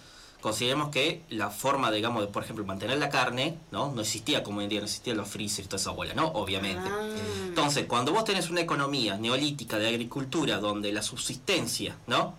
Consideremos 0.47 0.89
que 0.89 1.23
la 1.29 1.49
forma, 1.49 1.91
digamos, 1.91 2.21
de, 2.21 2.27
por 2.27 2.41
ejemplo, 2.41 2.63
mantener 2.65 2.97
la 2.99 3.09
carne, 3.09 3.57
¿no? 3.71 3.91
No 3.91 3.99
existía 4.01 4.43
como 4.43 4.59
hoy 4.59 4.63
en 4.63 4.69
día, 4.69 4.79
no 4.79 4.85
existían 4.85 5.17
los 5.17 5.27
freezers 5.27 5.65
y 5.65 5.69
toda 5.69 5.81
esa 5.81 5.91
bola, 5.91 6.13
¿no? 6.13 6.27
Obviamente. 6.27 6.87
Ah. 6.89 7.05
Entonces, 7.47 7.85
cuando 7.85 8.13
vos 8.13 8.23
tenés 8.23 8.49
una 8.49 8.61
economía 8.61 9.17
neolítica 9.17 9.77
de 9.77 9.89
agricultura 9.89 10.59
donde 10.59 10.93
la 10.93 11.01
subsistencia, 11.01 11.97
¿no? 12.07 12.33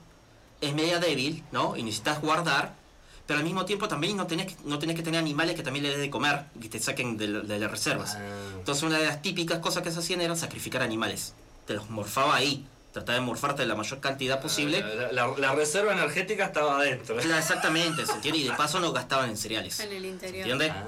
Es 0.62 0.75
media 0.75 0.99
débil, 1.00 1.45
¿no? 1.53 1.77
Y 1.77 1.83
necesitas 1.83 2.23
guardar, 2.23 2.75
pero 3.27 3.41
al 3.41 3.45
mismo 3.45 3.67
tiempo 3.67 3.88
también 3.88 4.17
no 4.17 4.27
tenés, 4.27 4.47
que- 4.47 4.57
no 4.65 4.79
tenés 4.79 4.97
que 4.97 5.03
tener 5.03 5.21
animales 5.21 5.55
que 5.55 5.62
también 5.62 5.83
le 5.83 5.91
des 5.91 5.99
de 6.00 6.09
comer, 6.09 6.47
que 6.59 6.71
te 6.71 6.79
saquen 6.79 7.19
de, 7.19 7.43
de 7.43 7.59
las 7.59 7.71
reservas. 7.71 8.15
Ah. 8.17 8.23
Entonces, 8.59 8.83
una 8.85 8.97
de 8.99 9.05
las 9.05 9.21
típicas 9.21 9.59
cosas 9.59 9.83
que 9.83 9.93
se 9.93 9.99
hacían 9.99 10.23
era 10.23 10.35
sacrificar 10.35 10.81
animales. 10.83 11.35
Te 11.67 11.75
los 11.75 11.91
morfaba 11.91 12.37
ahí. 12.37 12.65
Trataba 12.99 13.19
de 13.21 13.25
morfarte 13.25 13.64
la 13.64 13.75
mayor 13.76 14.00
cantidad 14.00 14.40
posible. 14.40 14.81
La, 14.81 15.12
la- 15.26 15.35
la 15.38 15.55
reserva 15.55 15.93
energética 15.93 16.47
estaba 16.47 16.78
adentro. 16.78 17.17
Claro, 17.17 17.38
exactamente, 17.38 18.05
¿se 18.05 18.12
entiende? 18.12 18.40
Y 18.40 18.45
de 18.45 18.52
paso 18.52 18.81
no 18.81 18.93
gastaban 18.93 19.31
en 19.31 19.37
cereales. 19.37 19.78
En 19.81 19.93
el 19.93 20.05
interior. 20.05 20.40
¿Entiendes? 20.49 20.73
Ah, 20.73 20.85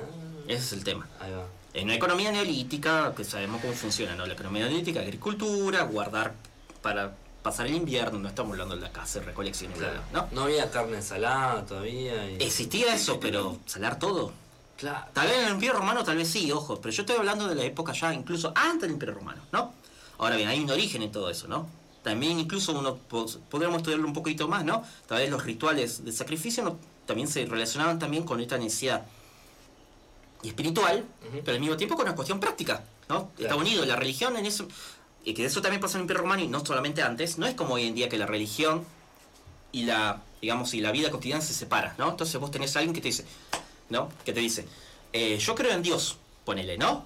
Ese 0.49 0.59
es 0.59 0.73
el 0.73 0.83
tema. 0.85 1.09
ahí 1.21 1.31
va. 1.33 1.45
En 1.73 1.85
una 1.85 1.95
economía 1.95 2.33
neolítica, 2.33 3.15
que 3.17 3.23
sabemos 3.23 3.61
cómo 3.61 3.73
funciona, 3.75 4.17
¿no? 4.17 4.27
La 4.27 4.33
economía 4.35 4.67
neolítica, 4.67 5.01
agricultura, 5.01 5.83
guardar 5.85 6.33
para 6.83 7.15
pasar 7.45 7.67
el 7.69 7.75
invierno, 7.77 8.19
no 8.19 8.29
estamos 8.29 8.53
hablando 8.53 8.75
de 8.75 8.81
la 8.83 8.91
casa, 8.91 9.21
recolección, 9.21 9.71
y 9.71 9.79
bla, 9.79 9.91
bla, 9.91 10.03
¿no? 10.13 10.29
No 10.33 10.43
había 10.43 10.69
carne 10.71 10.97
ensalada 10.97 11.65
todavía. 11.65 12.29
Y... 12.29 12.43
Existía 12.43 12.93
eso, 12.95 13.21
pero 13.21 13.59
salar 13.67 13.99
todo. 14.01 14.33
Claro. 14.77 15.07
Tal 15.13 15.29
vez 15.29 15.39
en 15.39 15.45
el 15.45 15.51
Imperio 15.53 15.75
Romano, 15.75 16.03
tal 16.03 16.17
vez 16.17 16.29
sí, 16.29 16.51
ojo, 16.51 16.81
pero 16.81 16.93
yo 16.93 17.03
estoy 17.03 17.17
hablando 17.17 17.47
de 17.47 17.55
la 17.55 17.63
época 17.63 17.93
ya 17.93 18.13
incluso 18.13 18.53
antes 18.57 18.83
del 18.83 18.91
Imperio 18.93 19.15
Romano, 19.15 19.43
¿no? 19.53 19.73
Ahora 20.19 20.37
bien, 20.37 20.49
hay 20.49 20.59
un 20.61 20.69
origen 20.71 21.03
en 21.03 21.13
todo 21.13 21.31
eso, 21.31 21.47
¿no? 21.49 21.69
También 22.03 22.39
incluso 22.41 22.73
uno 22.79 22.97
po- 22.97 23.27
podríamos 23.51 23.79
estudiarlo 23.79 24.07
un 24.07 24.15
poquito 24.15 24.49
más, 24.49 24.65
¿no? 24.65 24.83
Tal 25.07 25.19
vez 25.19 25.31
los 25.31 25.45
rituales 25.45 26.05
de 26.05 26.13
sacrificio 26.13 26.63
no- 26.65 26.79
también 27.07 27.29
se 27.29 27.45
relacionaban 27.45 27.99
también 27.99 28.25
con 28.25 28.41
esta 28.41 28.57
necesidad 28.57 29.03
espiritual, 30.43 31.05
pero 31.45 31.53
al 31.55 31.61
mismo 31.61 31.77
tiempo 31.77 31.97
con 31.97 32.07
una 32.07 32.15
cuestión 32.15 32.41
práctica, 32.41 32.83
¿no? 33.09 33.31
Está 33.37 33.49
Claro. 33.49 33.59
unido 33.59 33.85
la 33.85 33.97
religión 33.97 34.37
en 34.37 34.47
eso, 34.47 34.67
y 35.25 35.35
que 35.35 35.45
eso 35.45 35.61
también 35.61 35.81
pasó 35.81 35.95
en 35.97 36.01
el 36.01 36.03
Imperio 36.05 36.23
Romano 36.23 36.43
y 36.43 36.49
no 36.49 36.65
solamente 36.65 37.03
antes, 37.03 37.37
no 37.37 37.47
es 37.47 37.55
como 37.55 37.75
hoy 37.75 37.87
en 37.87 37.95
día 37.95 38.09
que 38.09 38.17
la 38.17 38.27
religión 38.27 38.85
y 39.73 39.83
la, 39.85 40.23
digamos, 40.41 40.73
y 40.73 40.81
la 40.81 40.93
vida 40.93 41.11
cotidiana 41.11 41.43
se 41.43 41.53
separa, 41.53 41.95
¿no? 41.99 42.09
Entonces 42.09 42.41
vos 42.41 42.51
tenés 42.51 42.75
a 42.77 42.79
alguien 42.79 42.95
que 42.95 43.03
te 43.03 43.09
dice, 43.09 43.27
¿no? 43.91 44.09
Que 44.25 44.33
te 44.33 44.41
dice, 44.41 44.67
eh, 45.13 45.37
yo 45.39 45.55
creo 45.55 45.73
en 45.73 45.83
Dios, 45.83 46.17
ponele, 46.47 46.79
¿no? 46.79 47.05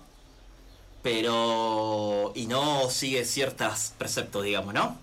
Pero, 1.04 2.32
y 2.34 2.46
no 2.46 2.88
sigue 2.90 3.25
ciertos 3.25 3.92
preceptos, 3.99 4.42
digamos, 4.44 4.75
¿no? 4.75 4.99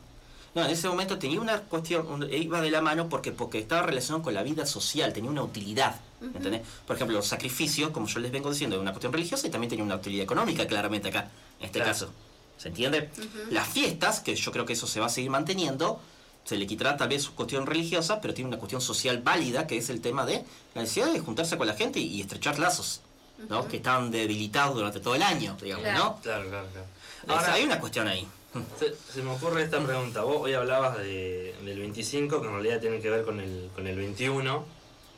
No, 0.53 0.65
en 0.65 0.71
ese 0.71 0.89
momento 0.89 1.17
tenía 1.17 1.39
una 1.39 1.61
cuestión, 1.61 2.05
un- 2.11 2.33
iba 2.33 2.59
de 2.59 2.69
la 2.71 2.81
mano 2.81 3.07
porque, 3.07 3.31
porque 3.31 3.59
estaba 3.59 3.83
relacionado 3.83 4.21
con 4.23 4.33
la 4.33 4.43
vida 4.43 4.65
social, 4.65 5.13
tenía 5.13 5.29
una 5.31 5.43
utilidad, 5.43 5.95
¿me 6.19 6.27
¿entendés? 6.37 6.61
Por 6.85 6.95
ejemplo, 6.97 7.15
los 7.15 7.27
sacrificios, 7.27 7.91
como 7.91 8.07
yo 8.07 8.19
les 8.19 8.31
vengo 8.31 8.49
diciendo, 8.51 8.75
es 8.75 8.81
una 8.81 8.91
cuestión 8.91 9.13
religiosa 9.13 9.47
y 9.47 9.49
también 9.49 9.69
tenía 9.69 9.85
una 9.85 9.95
utilidad 9.95 10.23
económica, 10.23 10.67
claramente 10.67 11.07
acá, 11.09 11.29
en 11.59 11.65
este 11.67 11.79
Claro. 11.79 11.91
caso. 11.93 12.09
¿Se 12.57 12.67
entiende? 12.67 13.09
Las 13.49 13.67
fiestas, 13.67 14.19
que 14.19 14.35
yo 14.35 14.51
creo 14.51 14.65
que 14.65 14.73
eso 14.73 14.87
se 14.87 14.99
va 14.99 15.05
a 15.05 15.09
seguir 15.09 15.29
manteniendo, 15.31 15.99
se 16.45 16.57
le 16.57 16.67
quitará 16.67 16.97
tal 16.97 17.09
vez 17.09 17.23
su 17.23 17.33
cuestión 17.35 17.65
religiosa, 17.65 18.19
pero 18.21 18.33
tiene 18.33 18.49
una 18.49 18.57
cuestión 18.57 18.81
social 18.81 19.21
válida, 19.21 19.67
que 19.67 19.77
es 19.77 19.89
el 19.89 20.01
tema 20.01 20.25
de 20.25 20.43
la 20.75 20.81
necesidad 20.81 21.11
de 21.11 21.19
juntarse 21.19 21.57
con 21.57 21.67
la 21.67 21.73
gente 21.75 21.99
y, 21.99 22.05
y 22.17 22.21
estrechar 22.21 22.59
lazos, 22.59 23.01
¿no? 23.49 23.67
Que 23.67 23.77
estaban 23.77 24.11
debilitados 24.11 24.75
durante 24.75 24.99
todo 24.99 25.15
el 25.15 25.23
año, 25.23 25.57
digamos, 25.61 25.83
Claro. 25.85 26.03
¿no? 26.03 26.19
Claro, 26.21 26.49
claro, 26.49 26.67
claro. 26.71 26.87
Ahora, 27.27 27.53
hay 27.53 27.63
una 27.63 27.79
cuestión 27.79 28.07
ahí. 28.07 28.27
se, 28.79 28.93
se 29.13 29.21
me 29.21 29.31
ocurre 29.31 29.63
esta 29.63 29.79
pregunta. 29.79 30.21
Vos 30.23 30.37
hoy 30.41 30.53
hablabas 30.53 30.97
de, 30.97 31.55
del 31.63 31.79
25, 31.79 32.41
que 32.41 32.47
en 32.47 32.53
realidad 32.53 32.79
tiene 32.79 32.99
que 32.99 33.09
ver 33.09 33.23
con 33.25 33.39
el, 33.39 33.69
con 33.75 33.87
el 33.87 33.95
21. 33.95 34.65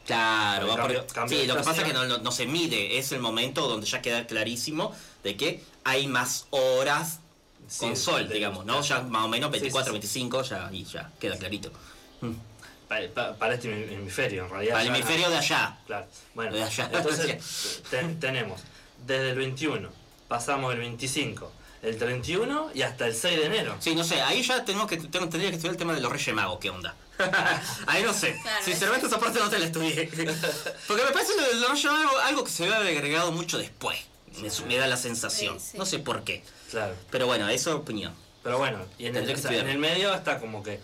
Claro, 0.05 0.67
va 0.67 0.75
Cambio- 0.75 1.05
por- 1.05 1.13
cambio 1.13 1.39
sí, 1.39 1.47
lo 1.47 1.55
que 1.55 1.63
pasa 1.63 1.81
es 1.81 1.87
que 1.87 1.93
no, 1.93 2.05
no- 2.05 2.17
no 2.17 2.31
se 2.31 2.45
mide, 2.45 2.97
es 2.97 3.11
el 3.13 3.21
momento 3.21 3.67
donde 3.69 3.87
ya 3.87 4.01
queda 4.01 4.27
clarísimo 4.27 4.93
de 5.23 5.37
que 5.37 5.63
hay 5.85 6.07
más 6.07 6.47
horas 6.49 7.19
Sí, 7.69 7.79
con 7.79 7.95
sol, 7.95 8.27
digamos, 8.27 8.65
¿no? 8.65 8.81
Ya 8.81 8.99
más 9.01 9.23
o 9.23 9.27
menos 9.29 9.49
Sí, 9.51 9.55
sí, 9.59 9.61
24, 9.61 9.93
sí. 9.93 9.99
25, 9.99 10.41
ya, 10.43 10.69
y 10.73 10.83
ya 10.83 11.09
queda 11.17 11.37
clarito. 11.37 11.71
Mm. 12.19 12.31
Pa- 13.13 13.13
pa- 13.13 13.35
Para, 13.37 13.53
este 13.55 13.69
hemisferio, 13.93 14.43
en 14.45 14.49
realidad. 14.49 14.73
Para 14.73 14.83
el 14.83 14.89
hemisferio 14.95 15.29
de 15.29 15.37
allá. 15.37 15.77
Claro. 15.87 16.07
Bueno, 16.35 16.53
De 16.53 16.63
allá. 16.63 16.89
entonces 16.93 17.83
te- 17.89 18.03
tenemos 18.19 18.61
desde 19.05 19.31
el 19.31 19.37
21, 19.37 19.89
pasamos 20.27 20.73
el 20.73 20.79
25, 20.79 21.51
el 21.81 21.97
31 21.97 22.71
y 22.73 22.81
hasta 22.81 23.07
el 23.07 23.13
6 23.15 23.37
de 23.39 23.45
enero. 23.45 23.75
Sí, 23.79 23.95
no 23.95 24.03
sé, 24.03 24.21
ahí 24.21 24.41
ya 24.41 24.63
tenemos 24.63 24.87
que, 24.87 24.97
tengo- 24.97 25.29
tendría 25.29 25.49
que 25.49 25.55
estudiar 25.55 25.73
el 25.73 25.77
tema 25.77 25.93
de 25.93 26.01
los 26.01 26.11
Reyes 26.11 26.33
Magos, 26.35 26.59
¿qué 26.59 26.69
onda? 26.69 26.95
ahí 27.87 28.03
no 28.03 28.13
sé. 28.13 28.37
Claro, 28.41 28.65
Sinceramente 28.65 29.07
esa 29.07 29.19
parte 29.19 29.39
no 29.39 29.49
te 29.49 29.59
la 29.59 29.65
estudié. 29.65 30.09
Porque 30.87 31.03
me 31.03 31.11
parece 31.11 31.33
lo 31.35 31.47
de 31.47 31.55
los 31.55 31.69
Reyes 31.69 31.85
Magos 31.91 32.23
algo 32.23 32.43
que 32.43 32.49
se 32.51 32.73
haber 32.73 32.87
agregado 32.97 33.31
mucho 33.31 33.57
después. 33.57 33.97
Me, 34.67 34.77
da 34.77 34.87
la 34.87 34.97
sensación. 34.97 35.59
Sí, 35.59 35.67
sí. 35.73 35.77
No 35.77 35.85
sé 35.85 35.99
por 35.99 36.23
qué. 36.23 36.43
Claro. 36.71 36.95
Pero 37.11 37.27
bueno, 37.27 37.47
eso 37.49 37.69
es 37.69 37.75
opinión. 37.75 38.15
Pero 38.41 38.57
bueno, 38.57 38.79
y 38.97 39.03
en 39.05 39.15
el, 39.15 39.25
Tendré 39.25 39.35
que 39.35 39.39
o 39.39 39.41
sea, 39.43 39.51
en 39.51 39.57
estudiar. 39.57 39.75
el 39.75 39.79
medio 39.79 40.13
está 40.15 40.39
como 40.39 40.63
que 40.63 40.79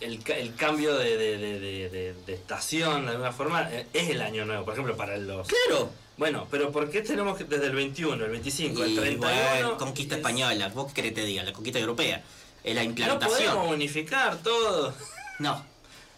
el, 0.00 0.22
ca- 0.22 0.36
el 0.36 0.54
cambio 0.54 0.96
de, 0.96 1.16
de, 1.16 1.38
de, 1.38 1.60
de, 1.60 1.88
de- 1.90 2.14
de 2.26 2.34
estación, 2.34 3.04
de 3.06 3.12
alguna 3.12 3.32
forma, 3.32 3.68
eh, 3.72 3.86
es 3.92 4.10
el 4.10 4.20
año 4.22 4.44
nuevo. 4.44 4.64
Por 4.64 4.74
ejemplo, 4.74 4.96
para 4.96 5.16
los... 5.16 5.46
Claro. 5.48 5.90
Bueno, 6.16 6.46
pero 6.50 6.72
¿por 6.72 6.88
qué 6.90 7.02
tenemos 7.02 7.36
que 7.36 7.44
desde 7.44 7.66
el 7.66 7.74
21, 7.74 8.24
el 8.24 8.30
25, 8.30 8.84
el 8.84 8.92
Y 8.92 8.96
31? 8.96 9.26
bueno, 9.50 9.76
conquista 9.78 10.14
es- 10.14 10.18
española, 10.20 10.68
vos 10.70 10.86
qué 10.88 10.94
querés 11.02 11.14
te 11.14 11.24
diga, 11.24 11.42
la 11.44 11.52
conquista 11.52 11.78
europea. 11.78 12.22
Es 12.64 12.74
la 12.74 12.82
No 12.82 12.88
implantación. 12.90 13.54
podemos 13.54 13.74
unificar 13.74 14.38
todo. 14.38 14.94
No. 15.38 15.64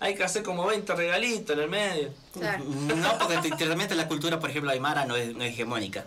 Hay 0.01 0.15
que 0.15 0.23
hacer 0.23 0.45
como 0.45 0.65
20 0.65 0.95
regalitos 0.95 1.57
en 1.57 1.63
el 1.65 1.69
medio. 1.69 2.11
Claro. 2.33 2.63
No, 2.65 3.19
porque 3.19 3.39
te- 3.51 3.65
realmente 3.65 3.95
la 3.97 4.07
cultura, 4.07 4.39
por 4.39 4.49
ejemplo, 4.51 4.71
aymara 4.71 5.05
no 5.05 5.17
es, 5.17 5.35
no 5.35 5.43
es 5.43 5.53
hegemónica. 5.53 6.07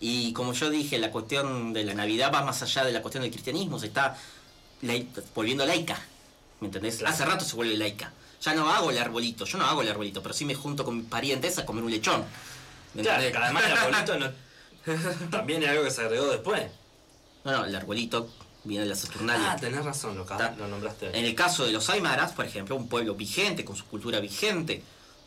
Y 0.00 0.32
como 0.32 0.52
yo 0.52 0.70
dije, 0.70 0.96
la 0.98 1.10
cuestión 1.10 1.72
de 1.72 1.82
la 1.82 1.94
Navidad 1.94 2.30
va 2.32 2.42
más 2.44 2.62
allá 2.62 2.84
de 2.84 2.92
la 2.92 3.02
cuestión 3.02 3.22
del 3.22 3.32
cristianismo, 3.32 3.80
se 3.80 3.86
está 3.88 4.16
volviendo 5.34 5.66
laica. 5.66 5.98
¿Me 6.60 6.66
entendés? 6.66 7.02
Hace 7.04 7.24
rato 7.24 7.44
se 7.44 7.54
vuelve 7.56 7.76
laica. 7.76 8.12
Ya 8.40 8.54
no 8.54 8.68
hago 8.70 8.90
el 8.90 8.98
arbolito, 8.98 9.44
yo 9.44 9.58
no 9.58 9.64
hago 9.66 9.82
el 9.82 9.88
arbolito, 9.88 10.22
pero 10.22 10.32
sí 10.34 10.44
me 10.44 10.54
junto 10.54 10.84
con 10.84 10.96
mis 10.96 11.06
parientes 11.06 11.58
a 11.58 11.66
comer 11.66 11.82
un 11.84 11.90
lechón. 11.90 12.24
¿Me 12.94 13.02
Claro, 13.02 13.22
entendés? 13.22 13.42
además 13.42 13.64
el 13.66 13.72
arbolito 13.72 14.18
no... 14.18 14.48
también 15.30 15.62
es 15.62 15.68
algo 15.68 15.84
que 15.84 15.90
se 15.90 16.00
agregó 16.02 16.26
después. 16.28 16.62
No, 17.44 17.52
no, 17.52 17.64
el 17.64 17.74
arbolito 17.74 18.28
viene 18.64 18.84
de 18.84 18.90
la 18.90 18.96
Saturnalia. 18.96 19.52
Ah, 19.52 19.56
tenés 19.56 19.84
razón, 19.84 20.16
lo, 20.16 20.24
lo 20.24 20.68
nombraste. 20.68 21.06
En 21.18 21.24
el 21.24 21.34
caso 21.34 21.64
de 21.66 21.72
los 21.72 21.90
aymaras, 21.90 22.32
por 22.32 22.44
ejemplo, 22.44 22.76
un 22.76 22.88
pueblo 22.88 23.14
vigente, 23.14 23.64
con 23.64 23.76
su 23.76 23.84
cultura 23.86 24.20
vigente, 24.20 24.82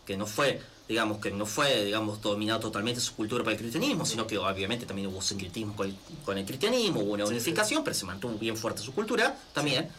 que 0.05 0.17
no 0.17 0.25
fue, 0.25 0.61
digamos, 0.87 1.19
que 1.19 1.31
no 1.31 1.45
fue, 1.45 1.85
digamos, 1.85 2.21
dominado 2.21 2.59
totalmente 2.59 2.99
su 3.01 3.15
cultura 3.15 3.43
para 3.43 3.53
el 3.55 3.59
cristianismo, 3.61 4.05
sino 4.05 4.25
que 4.25 4.37
obviamente 4.37 4.85
también 4.85 5.07
hubo 5.09 5.21
sincretismo 5.21 5.75
con 5.75 5.87
el, 5.89 5.95
con 6.25 6.37
el 6.37 6.45
cristianismo, 6.45 7.01
hubo 7.01 7.11
una 7.13 7.25
Sí, 7.25 7.29
sí. 7.29 7.35
unificación, 7.35 7.83
pero 7.83 7.93
se 7.95 8.05
mantuvo 8.05 8.33
bien 8.37 8.55
fuerte 8.57 8.81
su 8.81 8.93
cultura 8.93 9.37
también. 9.53 9.89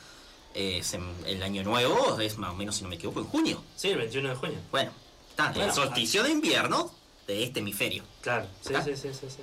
Se- 0.55 1.01
el 1.27 1.43
año 1.43 1.63
nuevo 1.65 2.19
es 2.21 2.37
más 2.39 2.51
o 2.53 2.55
menos, 2.55 2.77
si 2.77 2.83
no 2.83 2.89
me 2.89 2.97
equivoco, 2.97 3.21
en 3.21 3.27
junio. 3.27 3.63
Sí, 3.77 3.89
el 3.91 3.99
21 3.99 4.29
de 4.31 4.35
junio. 4.35 4.59
Bueno, 4.71 4.91
está, 5.31 5.53
el 5.53 5.73
solsticio 5.73 6.23
de 6.23 6.31
invierno 6.31 6.93
de 7.27 7.45
este 7.45 7.61
hemisferio. 7.61 8.05
Claro, 8.21 8.47
sí, 8.61 8.75
sí, 8.85 8.97
sí, 8.97 9.09
sí, 9.15 9.27
sí. 9.31 9.43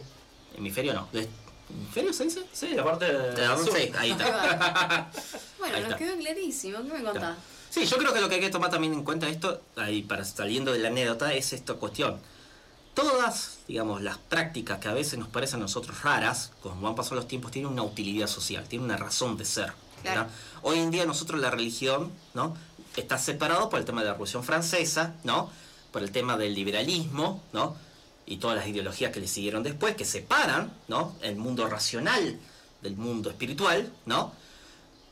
Hemisferio 0.58 0.94
no, 0.94 1.08
¿hemisferio 1.70 2.14
se 2.14 2.24
dice? 2.26 2.44
Sí, 2.54 2.70
la 2.70 2.84
parte 2.84 3.06
de... 3.06 3.32
De 3.32 3.48
la- 3.48 3.58
sí, 3.58 3.92
ahí 3.98 4.12
está. 4.12 5.10
Bueno, 5.60 5.76
Ahí 5.76 5.82
nos 5.84 5.92
está. 5.92 5.98
quedó 5.98 6.18
clarísimo. 6.18 6.78
¿Qué 6.84 6.94
me 6.94 7.04
contás? 7.04 7.38
Sí, 7.70 7.86
yo 7.86 7.98
creo 7.98 8.14
que 8.14 8.22
lo 8.22 8.30
que 8.30 8.36
hay 8.36 8.42
que 8.42 8.50
tomar 8.50 8.70
también 8.72 8.94
en 8.94 9.04
cuenta 9.04 9.28
esto, 9.30 9.62
ahí 9.76 10.02
para 10.02 10.24
saliendo 10.26 10.72
de 10.72 10.80
la 10.80 10.88
anécdota, 10.88 11.34
es 11.34 11.54
esta 11.54 11.74
cuestión. 11.76 12.20
Todas, 12.94 13.60
digamos, 13.68 14.02
las 14.02 14.18
prácticas 14.18 14.80
que 14.80 14.88
a 14.88 14.94
veces 14.94 15.20
nos 15.20 15.28
parecen 15.30 15.60
a 15.60 15.64
nosotros 15.64 16.02
raras, 16.02 16.52
como 16.62 16.88
han 16.88 16.96
pasado 16.96 17.16
los 17.18 17.28
tiempos, 17.28 17.52
tienen 17.52 17.72
una 17.72 17.84
utilidad 17.84 18.28
social, 18.28 18.68
tienen 18.68 18.86
una 18.86 18.98
razón 18.98 19.38
de 19.38 19.46
ser. 19.46 19.72
Hoy 20.62 20.80
en 20.80 20.92
día 20.92 21.06
nosotros 21.06 21.40
la 21.40 21.52
religión, 21.52 22.12
¿no? 22.34 22.56
Está 22.96 23.18
separado 23.18 23.70
por 23.70 23.80
el 23.80 23.86
tema 23.86 24.02
de 24.02 24.08
la 24.08 24.14
Revolución 24.14 24.44
Francesa, 24.44 25.16
¿no? 25.24 25.50
Por 25.92 26.04
el 26.04 26.12
tema 26.12 26.38
del 26.38 26.54
liberalismo, 26.54 27.44
¿no? 27.54 27.76
Y 28.26 28.38
todas 28.38 28.58
las 28.58 28.68
ideologías 28.68 29.12
que 29.12 29.20
le 29.20 29.28
siguieron 29.28 29.64
después, 29.64 29.96
que 29.96 30.06
separan, 30.06 30.72
¿no? 30.88 31.16
El 31.22 31.36
mundo 31.36 31.68
racional 31.68 32.40
del 32.82 32.96
mundo 32.96 33.30
espiritual, 33.30 33.92
¿no? 34.06 34.34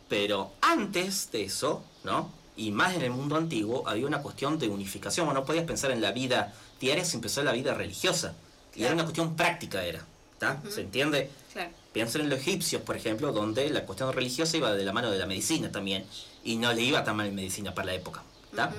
Pero 0.10 0.52
antes 0.62 1.32
de 1.32 1.44
eso, 1.44 1.84
¿no? 2.04 2.32
Y 2.56 2.72
más 2.72 2.96
en 2.96 3.04
el 3.04 3.12
mundo 3.12 3.36
antiguo 3.36 3.88
había 3.88 4.08
una 4.08 4.22
cuestión 4.22 4.58
de 4.58 4.68
unificación. 4.68 5.28
Vos 5.28 5.36
no 5.36 5.46
podías 5.46 5.66
pensar 5.66 5.92
en 5.92 6.02
la 6.02 6.12
vida 6.12 6.54
diaria 6.80 7.06
sin 7.06 7.22
pensar 7.22 7.42
en 7.42 7.48
la 7.48 7.52
vida 7.52 7.74
religiosa. 7.74 8.34
Y 8.76 8.84
era 8.84 8.94
una 8.94 9.04
cuestión 9.04 9.36
práctica, 9.36 9.84
era. 9.84 10.06
¿Está? 10.38 10.62
¿Se 10.70 10.82
entiende? 10.82 11.32
Claro. 11.52 11.72
Piensen 11.94 12.22
en 12.22 12.30
los 12.30 12.40
egipcios, 12.40 12.84
por 12.84 12.96
ejemplo, 12.96 13.32
donde 13.32 13.72
la 13.72 13.86
cuestión 13.88 14.14
religiosa 14.14 14.56
iba 14.56 14.72
de 14.72 14.86
la 14.86 14.94
mano 14.94 15.10
de 15.10 15.18
la 15.18 15.26
medicina 15.26 15.72
también. 15.72 16.06
Y 16.44 16.58
no 16.58 16.72
le 16.74 16.84
iba 16.84 17.04
tan 17.04 17.16
mal 17.16 17.26
en 17.26 17.34
medicina 17.34 17.74
para 17.74 17.88
la 17.88 17.94
época. 17.96 18.22
¿Está? 18.52 18.72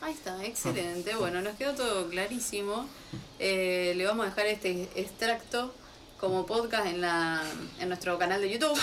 Ahí 0.00 0.12
está, 0.14 0.44
excelente. 0.44 1.16
Bueno, 1.18 1.42
nos 1.42 1.56
quedó 1.56 1.74
todo 1.74 2.08
clarísimo. 2.08 2.86
Eh, 3.40 3.94
le 3.96 4.06
vamos 4.06 4.26
a 4.26 4.28
dejar 4.30 4.46
este 4.46 4.88
extracto 4.94 5.74
como 6.20 6.46
podcast 6.46 6.86
en, 6.86 7.00
la, 7.00 7.42
en 7.80 7.88
nuestro 7.88 8.16
canal 8.16 8.40
de 8.40 8.50
YouTube, 8.52 8.78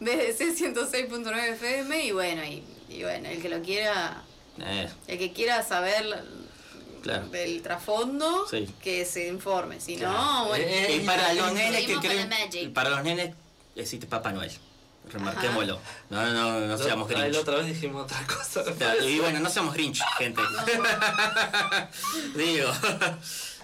BDC 0.00 0.40
106.9 0.58 1.52
FM. 1.52 2.04
Y 2.06 2.10
bueno, 2.10 2.44
y, 2.44 2.64
y 2.88 3.02
bueno, 3.04 3.28
el 3.28 3.40
que 3.40 3.48
lo 3.48 3.62
quiera, 3.62 4.24
Eh, 4.58 4.88
el 5.06 5.18
que 5.18 5.32
quiera 5.32 5.62
saber 5.62 6.04
Claro. 7.06 7.28
del 7.28 7.62
trasfondo, 7.62 8.46
Sí. 8.50 8.68
que 8.82 9.04
se 9.04 9.28
informe. 9.28 9.80
Si 9.80 9.96
Claro. 9.96 10.12
no, 10.18 10.44
bueno. 10.48 10.64
Eh, 10.66 11.00
y 11.02 11.06
para 11.06 11.32
los 11.34 11.52
nenes 11.52 11.86
que 11.86 11.96
creen. 11.96 12.72
Para 12.74 12.90
los 12.90 13.02
nenes 13.02 13.34
existe 13.74 14.06
Papá 14.06 14.32
Noel. 14.32 14.52
Remarquémoslo. 15.08 15.78
No, 16.10 16.26
no, 16.26 16.32
no, 16.32 16.60
no 16.66 16.78
seamos 16.78 17.08
Grinch. 17.08 17.32
La 17.32 17.40
otra 17.40 17.56
vez 17.58 17.66
dijimos 17.66 18.02
otra 18.04 18.26
cosa. 18.26 18.64
Claro, 18.76 19.08
Y 19.08 19.20
bueno, 19.20 19.38
no 19.38 19.48
seamos 19.48 19.72
Grinch, 19.74 20.02
gente. 20.18 20.42
Digo. 22.34 22.72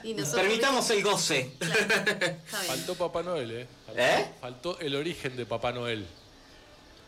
Y 0.04 0.14
Permitamos 0.14 0.88
el 0.90 1.02
goce. 1.02 1.52
Claro. 1.58 2.38
Faltó 2.66 2.94
Papá 2.94 3.22
Noel, 3.22 3.50
¿eh? 3.52 3.66
Faltó, 3.86 4.00
¿Eh? 4.00 4.32
Faltó 4.40 4.78
el 4.80 4.94
origen 4.96 5.36
de 5.36 5.46
Papá 5.46 5.72
Noel. 5.72 6.06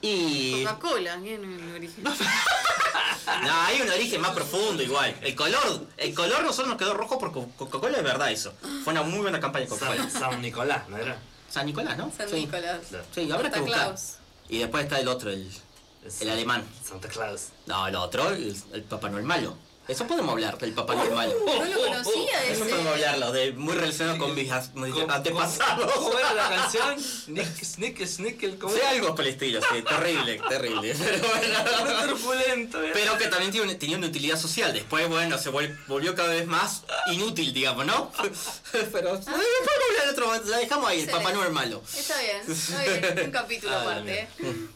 Y. 0.01 0.65
Coca-Cola, 0.65 1.19
¿quién 1.23 1.45
es 1.45 1.61
el 1.63 1.75
origen? 1.75 2.05
No, 3.43 3.53
hay 3.63 3.81
un 3.81 3.89
origen 3.91 4.21
más 4.21 4.33
profundo 4.33 4.83
igual. 4.83 5.17
El 5.23 5.35
color, 5.35 5.87
el 5.97 6.15
color 6.15 6.43
nosotros 6.43 6.69
nos 6.69 6.79
quedó 6.79 6.95
rojo 6.95 7.19
porque 7.19 7.41
Coca-Cola 7.57 7.99
es 7.99 8.05
verdad 8.05 8.31
eso. 8.31 8.55
Fue 8.85 8.93
una 8.93 9.03
muy 9.03 9.21
buena 9.21 9.41
campaña 9.41 9.65
de 9.65 9.71
Coca-Cola. 9.71 10.11
San, 10.11 10.21
San 10.33 10.43
Nicolás, 10.43 10.89
¿no 10.89 10.97
era? 10.99 11.17
San 11.51 11.67
Nicolás, 11.67 11.97
¿no? 11.97 12.11
San 12.17 12.29
Sí. 12.29 12.35
Nicolás. 12.37 12.81
Sí, 13.15 13.31
habrá 13.31 13.49
que 13.51 13.57
Santa 13.57 13.61
buscar. 13.61 13.85
Claus. 13.87 14.15
Y 14.49 14.59
después 14.59 14.85
está 14.85 14.99
el 15.01 15.09
otro, 15.09 15.31
el, 15.31 15.51
el 16.21 16.31
alemán. 16.31 16.65
Santa 16.85 17.09
Claus. 17.09 17.49
No, 17.67 17.87
el 17.87 17.95
otro, 17.97 18.29
el, 18.31 18.57
el 18.73 18.83
Papá 18.83 19.09
Noel 19.09 19.25
malo. 19.25 19.57
Eso 19.87 20.07
podemos 20.07 20.33
hablar 20.33 20.57
del 20.59 20.73
Papá 20.73 20.95
Noel 20.95 21.13
malo. 21.13 21.35
No 21.45 21.65
lo 21.65 21.79
conocía 21.87 22.45
Eso 22.45 22.65
ese. 22.65 22.71
podemos 22.71 22.95
hablarlo, 22.95 23.33
de 23.33 23.53
muy 23.53 23.75
relacionado 23.75 24.17
con 24.19 24.35
mis, 24.35 24.51
as- 24.51 24.75
mis 24.75 24.95
¿Cómo- 24.95 25.13
antepasados. 25.13 25.93
¿Cómo 25.93 26.19
era 26.19 26.33
la 26.33 26.49
canción? 26.57 26.97
Nick, 27.27 27.63
Snick, 27.65 28.07
Snickle, 28.07 28.57
¿cómo 28.59 28.73
Sí, 28.75 28.81
algo 28.81 29.15
por 29.15 29.27
el 29.27 29.33
estilo, 29.33 29.61
sí, 29.61 29.83
terrible, 29.83 30.41
terrible. 30.49 30.95
Pero 30.99 31.29
bueno. 31.29 31.59
Muy 31.85 32.03
truculento, 32.05 32.83
¿eh? 32.83 32.91
Pero 32.95 33.19
que 33.19 33.27
también 33.27 33.79
tenía 33.79 33.99
una 33.99 34.07
utilidad 34.07 34.39
social. 34.39 34.73
Después, 34.73 35.07
bueno, 35.09 35.37
se 35.39 35.53
vol- 35.53 35.77
volvió 35.87 36.15
cada 36.15 36.29
vez 36.31 36.47
más 36.47 36.83
inútil, 37.09 37.53
digamos, 37.53 37.85
¿no? 37.85 38.11
Pero 38.93 39.21
a 40.23 40.27
otro. 40.39 40.51
La 40.51 40.59
dejamos 40.59 40.89
ahí, 40.89 41.01
el 41.01 41.09
Papá. 41.11 41.33
Noel 41.33 41.53
malo. 41.53 41.83
Está 41.97 42.15
bien, 42.21 42.37
está 42.49 42.83
bien, 42.83 43.27
un 43.27 43.31
capítulo 43.31 43.75
Ah, 43.75 43.83
aparte. 43.83 44.21
¿eh? 44.21 44.29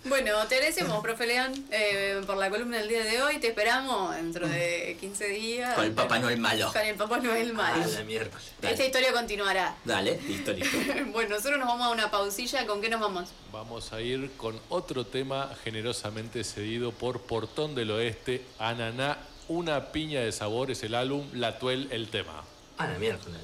Bueno, 0.04 0.32
te 0.48 0.54
agradecemos, 0.56 1.02
profe 1.02 1.26
Leán, 1.26 1.52
eh, 1.70 2.20
por 2.26 2.36
la 2.36 2.50
columna 2.50 2.78
del 2.78 2.88
día 2.88 3.04
de 3.04 3.22
hoy. 3.22 3.38
Te 3.38 3.48
esperamos 3.48 4.14
dentro 4.16 4.48
de 4.48 4.96
15 5.00 5.26
días. 5.28 5.74
Con 5.74 5.84
el 5.84 5.92
Papá 5.92 6.18
Noel 6.18 6.38
malo. 6.38 6.72
Con 6.72 6.82
el 6.82 6.94
Papá 6.96 7.18
Noel 7.18 7.50
Ah, 7.50 7.54
malo. 7.54 7.86
la 7.92 8.02
miércoles. 8.04 8.46
Dale. 8.60 8.74
Esta 8.74 8.86
historia 8.86 9.12
continuará. 9.12 9.76
Dale, 9.84 10.20
listo, 10.26 10.52
listo. 10.52 10.76
Bueno, 11.12 11.30
nosotros 11.36 11.58
nos 11.58 11.68
vamos 11.68 11.86
a 11.86 11.90
una 11.90 12.10
pausilla. 12.10 12.66
¿Con 12.66 12.80
qué 12.80 12.88
nos 12.88 13.00
vamos? 13.00 13.28
Vamos 13.52 13.92
a 13.92 14.00
ir 14.00 14.30
con 14.36 14.58
otro 14.68 15.06
tema 15.06 15.50
generosamente 15.64 16.44
cedido 16.44 16.92
por 16.92 17.20
Portón 17.22 17.74
del 17.74 17.90
Oeste, 17.90 18.44
Ananá, 18.58 19.18
una 19.48 19.92
piña 19.92 20.20
de 20.20 20.30
sabor 20.32 20.70
es 20.70 20.82
el 20.82 20.94
álbum, 20.94 21.26
La 21.32 21.58
Tuel 21.58 21.88
el 21.90 22.08
tema. 22.08 22.44
Ah, 22.76 22.86
la 22.86 22.98
miércoles. 22.98 23.40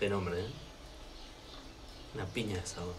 Qué 0.00 0.08
nombre, 0.08 0.40
¿eh? 0.40 0.46
Una 2.14 2.26
piña 2.26 2.56
de 2.60 2.66
sabor. 2.66 2.94